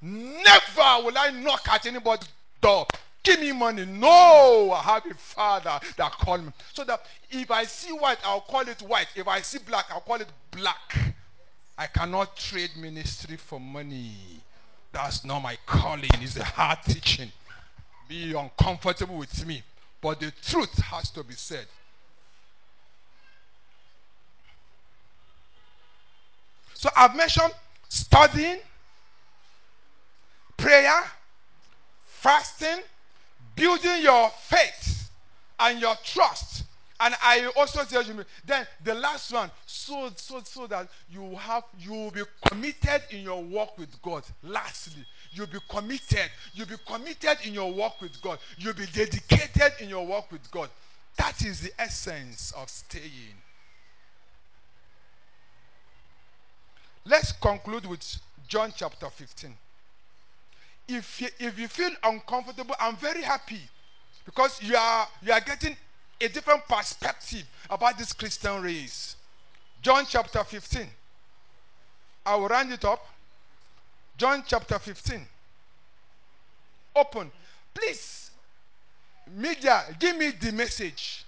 Never 0.00 1.04
will 1.04 1.18
I 1.18 1.32
knock 1.32 1.68
at 1.70 1.84
anybody's 1.84 2.28
door. 2.62 2.86
Give 3.22 3.40
me 3.40 3.52
money. 3.52 3.84
No, 3.84 4.72
I 4.72 4.82
have 4.82 5.06
a 5.06 5.14
father 5.14 5.78
that 5.98 6.12
called 6.12 6.46
me. 6.46 6.52
So 6.72 6.84
that 6.84 7.04
if 7.30 7.50
I 7.50 7.64
see 7.64 7.92
white, 7.92 8.18
I'll 8.24 8.40
call 8.40 8.62
it 8.62 8.80
white. 8.82 9.08
If 9.14 9.28
I 9.28 9.42
see 9.42 9.58
black, 9.58 9.86
I'll 9.90 10.00
call 10.00 10.16
it 10.16 10.28
black. 10.50 11.14
I 11.76 11.86
cannot 11.86 12.36
trade 12.36 12.70
ministry 12.76 13.36
for 13.36 13.58
money. 13.58 14.16
That's 14.92 15.24
not 15.24 15.40
my 15.40 15.56
calling. 15.66 16.10
It's 16.20 16.36
a 16.36 16.44
hard 16.44 16.78
teaching. 16.86 17.32
Be 18.08 18.32
uncomfortable 18.32 19.16
with 19.16 19.44
me. 19.46 19.62
But 20.00 20.20
the 20.20 20.32
truth 20.46 20.78
has 20.78 21.10
to 21.10 21.24
be 21.24 21.34
said. 21.34 21.66
So 26.74 26.90
I've 26.96 27.16
mentioned 27.16 27.52
studying, 27.88 28.58
prayer, 30.56 31.02
fasting, 32.04 32.82
building 33.56 34.02
your 34.02 34.30
faith 34.38 35.10
and 35.58 35.80
your 35.80 35.96
trust. 36.04 36.64
And 37.00 37.14
I 37.22 37.50
also 37.56 37.84
tell 37.84 38.02
you, 38.04 38.24
then 38.44 38.66
the 38.84 38.94
last 38.94 39.32
one, 39.32 39.50
so 39.66 40.10
so 40.16 40.40
so 40.44 40.66
that 40.68 40.88
you 41.10 41.34
have 41.36 41.64
you 41.78 41.92
will 41.92 42.10
be 42.10 42.22
committed 42.46 43.02
in 43.10 43.22
your 43.22 43.42
walk 43.42 43.76
with 43.78 44.00
God. 44.02 44.24
Lastly, 44.42 45.04
you'll 45.32 45.48
be 45.48 45.58
committed. 45.68 46.30
You'll 46.52 46.68
be 46.68 46.76
committed 46.86 47.38
in 47.44 47.54
your 47.54 47.72
walk 47.72 48.00
with 48.00 48.20
God. 48.22 48.38
You'll 48.58 48.74
be 48.74 48.86
dedicated 48.86 49.72
in 49.80 49.88
your 49.88 50.06
walk 50.06 50.30
with 50.30 50.48
God. 50.50 50.70
That 51.16 51.44
is 51.44 51.60
the 51.60 51.72
essence 51.80 52.52
of 52.56 52.68
staying. 52.68 53.42
Let's 57.06 57.32
conclude 57.32 57.86
with 57.86 58.18
John 58.48 58.72
chapter 58.74 59.10
15 59.10 59.54
if 60.88 61.20
you, 61.20 61.28
if 61.38 61.58
you 61.58 61.68
feel 61.68 61.90
uncomfortable, 62.02 62.74
I'm 62.78 62.96
very 62.96 63.22
happy 63.22 63.60
because 64.24 64.62
you 64.62 64.76
are 64.76 65.06
you 65.22 65.32
are 65.32 65.40
getting 65.40 65.76
a 66.20 66.28
different 66.28 66.66
perspective 66.68 67.44
about 67.68 67.98
this 67.98 68.12
Christian 68.12 68.62
race. 68.62 69.16
John 69.82 70.04
chapter 70.08 70.42
15. 70.42 70.86
I 72.26 72.36
will 72.36 72.48
round 72.48 72.72
it 72.72 72.84
up. 72.84 73.06
John 74.16 74.42
chapter 74.46 74.78
15. 74.78 75.20
Open. 76.96 77.30
Please, 77.74 78.30
media, 79.36 79.82
give 79.98 80.16
me 80.16 80.30
the 80.30 80.52
message. 80.52 81.24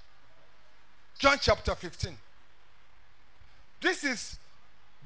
John 1.19 1.39
chapter 1.41 1.75
15. 1.75 2.17
This 3.81 4.05
is 4.05 4.39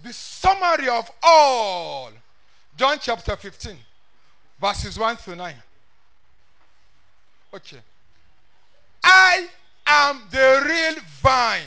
the 0.02 0.12
summary 0.12 0.88
of 0.88 1.10
all. 1.22 2.10
John 2.76 2.98
chapter 3.00 3.36
15 3.36 3.76
verses 4.60 4.98
1 4.98 5.16
through 5.16 5.36
9. 5.36 5.54
Okay. 7.54 7.78
I 9.02 9.48
am 9.90 10.22
the 10.30 10.62
real 10.66 11.02
vine. 11.20 11.62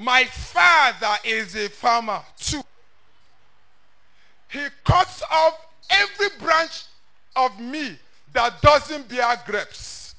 My 0.00 0.24
father 0.24 1.16
is 1.24 1.54
a 1.54 1.68
farmer 1.68 2.22
too. 2.38 2.62
He 4.48 4.60
cuts 4.84 5.22
off 5.30 5.66
every 5.90 6.28
branch 6.38 6.84
of 7.36 7.58
me 7.60 7.96
that 8.32 8.60
doesn't 8.62 9.08
bear 9.08 9.36
grapes. 9.46 10.14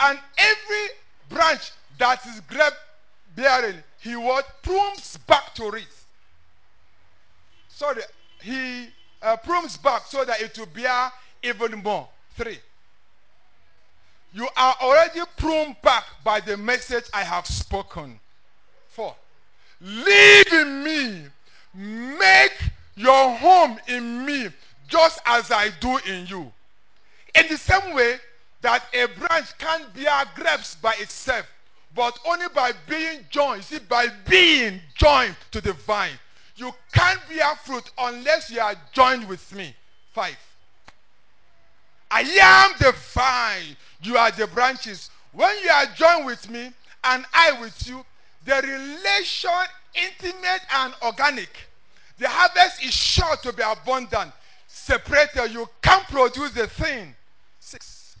And 0.00 0.18
every 0.38 0.86
branch 1.28 1.72
that 1.98 2.24
is 2.26 2.40
grape 2.40 2.72
bearing, 3.36 3.76
he 4.00 4.16
what 4.16 4.46
prunes 4.62 5.16
back 5.26 5.54
to 5.54 5.68
it. 5.68 5.86
Sorry, 7.68 8.02
he 8.40 8.88
uh, 9.22 9.36
prunes 9.36 9.76
back 9.76 10.02
so 10.06 10.24
that 10.24 10.40
it 10.40 10.56
will 10.58 10.66
bear 10.66 11.10
even 11.42 11.82
more. 11.82 12.08
Three. 12.36 12.58
You 14.34 14.48
are 14.56 14.74
already 14.82 15.20
pruned 15.36 15.76
back 15.80 16.04
by 16.24 16.40
the 16.40 16.56
message 16.56 17.04
I 17.14 17.22
have 17.22 17.46
spoken. 17.46 18.18
Four. 18.88 19.14
Live 19.80 20.52
in 20.52 20.82
me. 20.82 21.22
Make 21.72 22.52
your 22.96 23.30
home 23.36 23.78
in 23.86 24.26
me 24.26 24.48
just 24.88 25.20
as 25.24 25.52
I 25.52 25.70
do 25.78 25.98
in 26.08 26.26
you. 26.26 26.52
In 27.36 27.46
the 27.48 27.56
same 27.56 27.94
way 27.94 28.16
that 28.62 28.84
a 28.92 29.06
branch 29.06 29.56
can't 29.58 29.94
bear 29.94 30.24
grapes 30.34 30.74
by 30.74 30.94
itself, 30.98 31.46
but 31.94 32.18
only 32.26 32.46
by 32.52 32.72
being 32.88 33.20
joined. 33.30 33.62
See, 33.62 33.78
by 33.78 34.08
being 34.28 34.80
joined 34.96 35.36
to 35.52 35.60
the 35.60 35.74
vine. 35.74 36.18
You 36.56 36.72
can't 36.92 37.20
bear 37.28 37.54
fruit 37.56 37.88
unless 37.98 38.50
you 38.50 38.60
are 38.60 38.74
joined 38.92 39.28
with 39.28 39.54
me. 39.54 39.74
Five. 40.12 40.38
I 42.10 42.20
am 42.20 42.72
the 42.78 42.92
vine. 42.92 43.76
You 44.04 44.18
are 44.18 44.30
the 44.30 44.46
branches. 44.46 45.10
When 45.32 45.50
you 45.62 45.70
are 45.70 45.86
joined 45.96 46.26
with 46.26 46.48
me 46.50 46.70
and 47.04 47.24
I 47.32 47.58
with 47.60 47.88
you, 47.88 48.04
the 48.44 48.60
relation 48.62 49.50
intimate 49.94 50.60
and 50.76 50.94
organic. 51.02 51.48
The 52.18 52.28
harvest 52.28 52.84
is 52.84 52.92
sure 52.92 53.36
to 53.36 53.52
be 53.52 53.62
abundant. 53.62 54.32
Separated, 54.68 55.52
you 55.52 55.68
can't 55.80 56.06
produce 56.08 56.56
a 56.56 56.66
thing. 56.66 57.14
Six. 57.60 58.16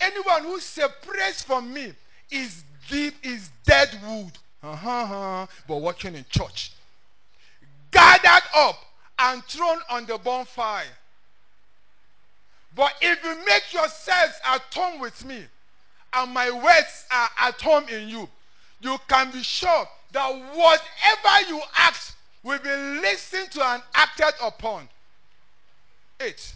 Anyone 0.00 0.44
who 0.44 0.60
separates 0.60 1.42
from 1.42 1.72
me 1.72 1.92
is 2.30 2.62
deep, 2.88 3.14
is 3.22 3.50
dead 3.66 3.88
wood. 4.06 4.32
Uh-huh, 4.62 5.46
but 5.66 5.76
working 5.82 6.14
in 6.14 6.24
church. 6.30 6.72
Gathered 7.90 8.48
up 8.54 8.76
and 9.18 9.44
thrown 9.44 9.78
on 9.90 10.06
the 10.06 10.18
bonfire. 10.18 10.84
But 12.74 12.92
if 13.00 13.22
you 13.22 13.36
make 13.46 13.72
yourselves 13.72 14.34
at 14.44 14.62
home 14.74 15.00
with 15.00 15.24
me, 15.24 15.44
and 16.12 16.32
my 16.32 16.50
words 16.50 17.04
are 17.10 17.28
at 17.38 17.60
home 17.60 17.88
in 17.88 18.08
you, 18.08 18.28
you 18.80 18.96
can 19.08 19.30
be 19.30 19.42
sure 19.42 19.86
that 20.12 20.28
whatever 20.54 21.48
you 21.48 21.60
ask 21.76 22.16
will 22.42 22.58
be 22.58 22.70
listened 23.00 23.50
to 23.52 23.64
and 23.64 23.82
acted 23.94 24.32
upon. 24.42 24.88
Eight. 26.20 26.54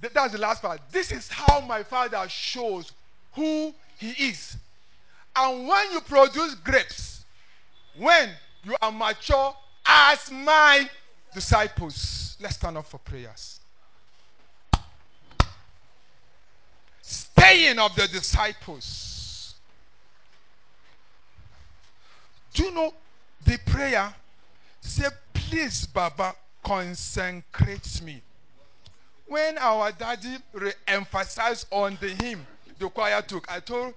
That's 0.00 0.32
the 0.32 0.38
last 0.38 0.62
part. 0.62 0.80
This 0.90 1.12
is 1.12 1.28
how 1.28 1.60
my 1.60 1.82
father 1.82 2.26
shows 2.28 2.92
who 3.34 3.74
he 3.98 4.10
is. 4.28 4.56
And 5.36 5.68
when 5.68 5.92
you 5.92 6.00
produce 6.00 6.54
grapes, 6.56 7.24
when 7.96 8.30
you 8.64 8.74
are 8.82 8.92
mature 8.92 9.54
as 9.86 10.30
my 10.30 10.88
disciples, 11.34 12.36
let's 12.40 12.56
stand 12.56 12.76
up 12.76 12.86
for 12.86 12.98
prayers. 12.98 13.60
Staying 17.42 17.80
of 17.80 17.96
the 17.96 18.06
disciples. 18.06 19.56
Do 22.54 22.62
you 22.62 22.70
know 22.70 22.94
the 23.44 23.58
prayer? 23.66 24.14
Say, 24.80 25.08
please, 25.34 25.84
Baba, 25.86 26.36
consecrate 26.62 28.00
me. 28.04 28.22
When 29.26 29.58
our 29.58 29.90
daddy 29.90 30.36
re-emphasized 30.52 31.66
on 31.72 31.98
the 32.00 32.10
hymn 32.10 32.46
the 32.78 32.88
choir 32.88 33.20
took, 33.22 33.50
I 33.50 33.58
told 33.58 33.94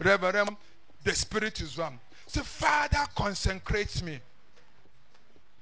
Reverend, 0.00 0.56
the 1.04 1.14
Spirit 1.14 1.60
is 1.60 1.78
one. 1.78 2.00
Say, 2.26 2.40
Father, 2.40 3.04
consecrate 3.14 4.02
me. 4.02 4.18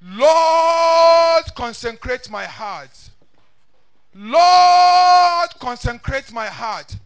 Lord, 0.03 1.45
consecrate 1.55 2.31
my 2.31 2.45
heart. 2.47 3.11
Lord, 4.15 5.51
consecrate 5.59 6.33
my 6.33 6.47
heart. 6.47 6.97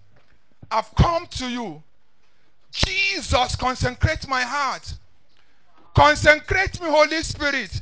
I've 0.70 0.94
come 0.94 1.26
to 1.26 1.48
you. 1.48 1.82
Jesus, 2.70 3.56
consecrate 3.56 4.28
my 4.28 4.42
heart. 4.42 4.92
Consecrate 5.94 6.80
me, 6.80 6.88
Holy 6.88 7.22
Spirit. 7.22 7.80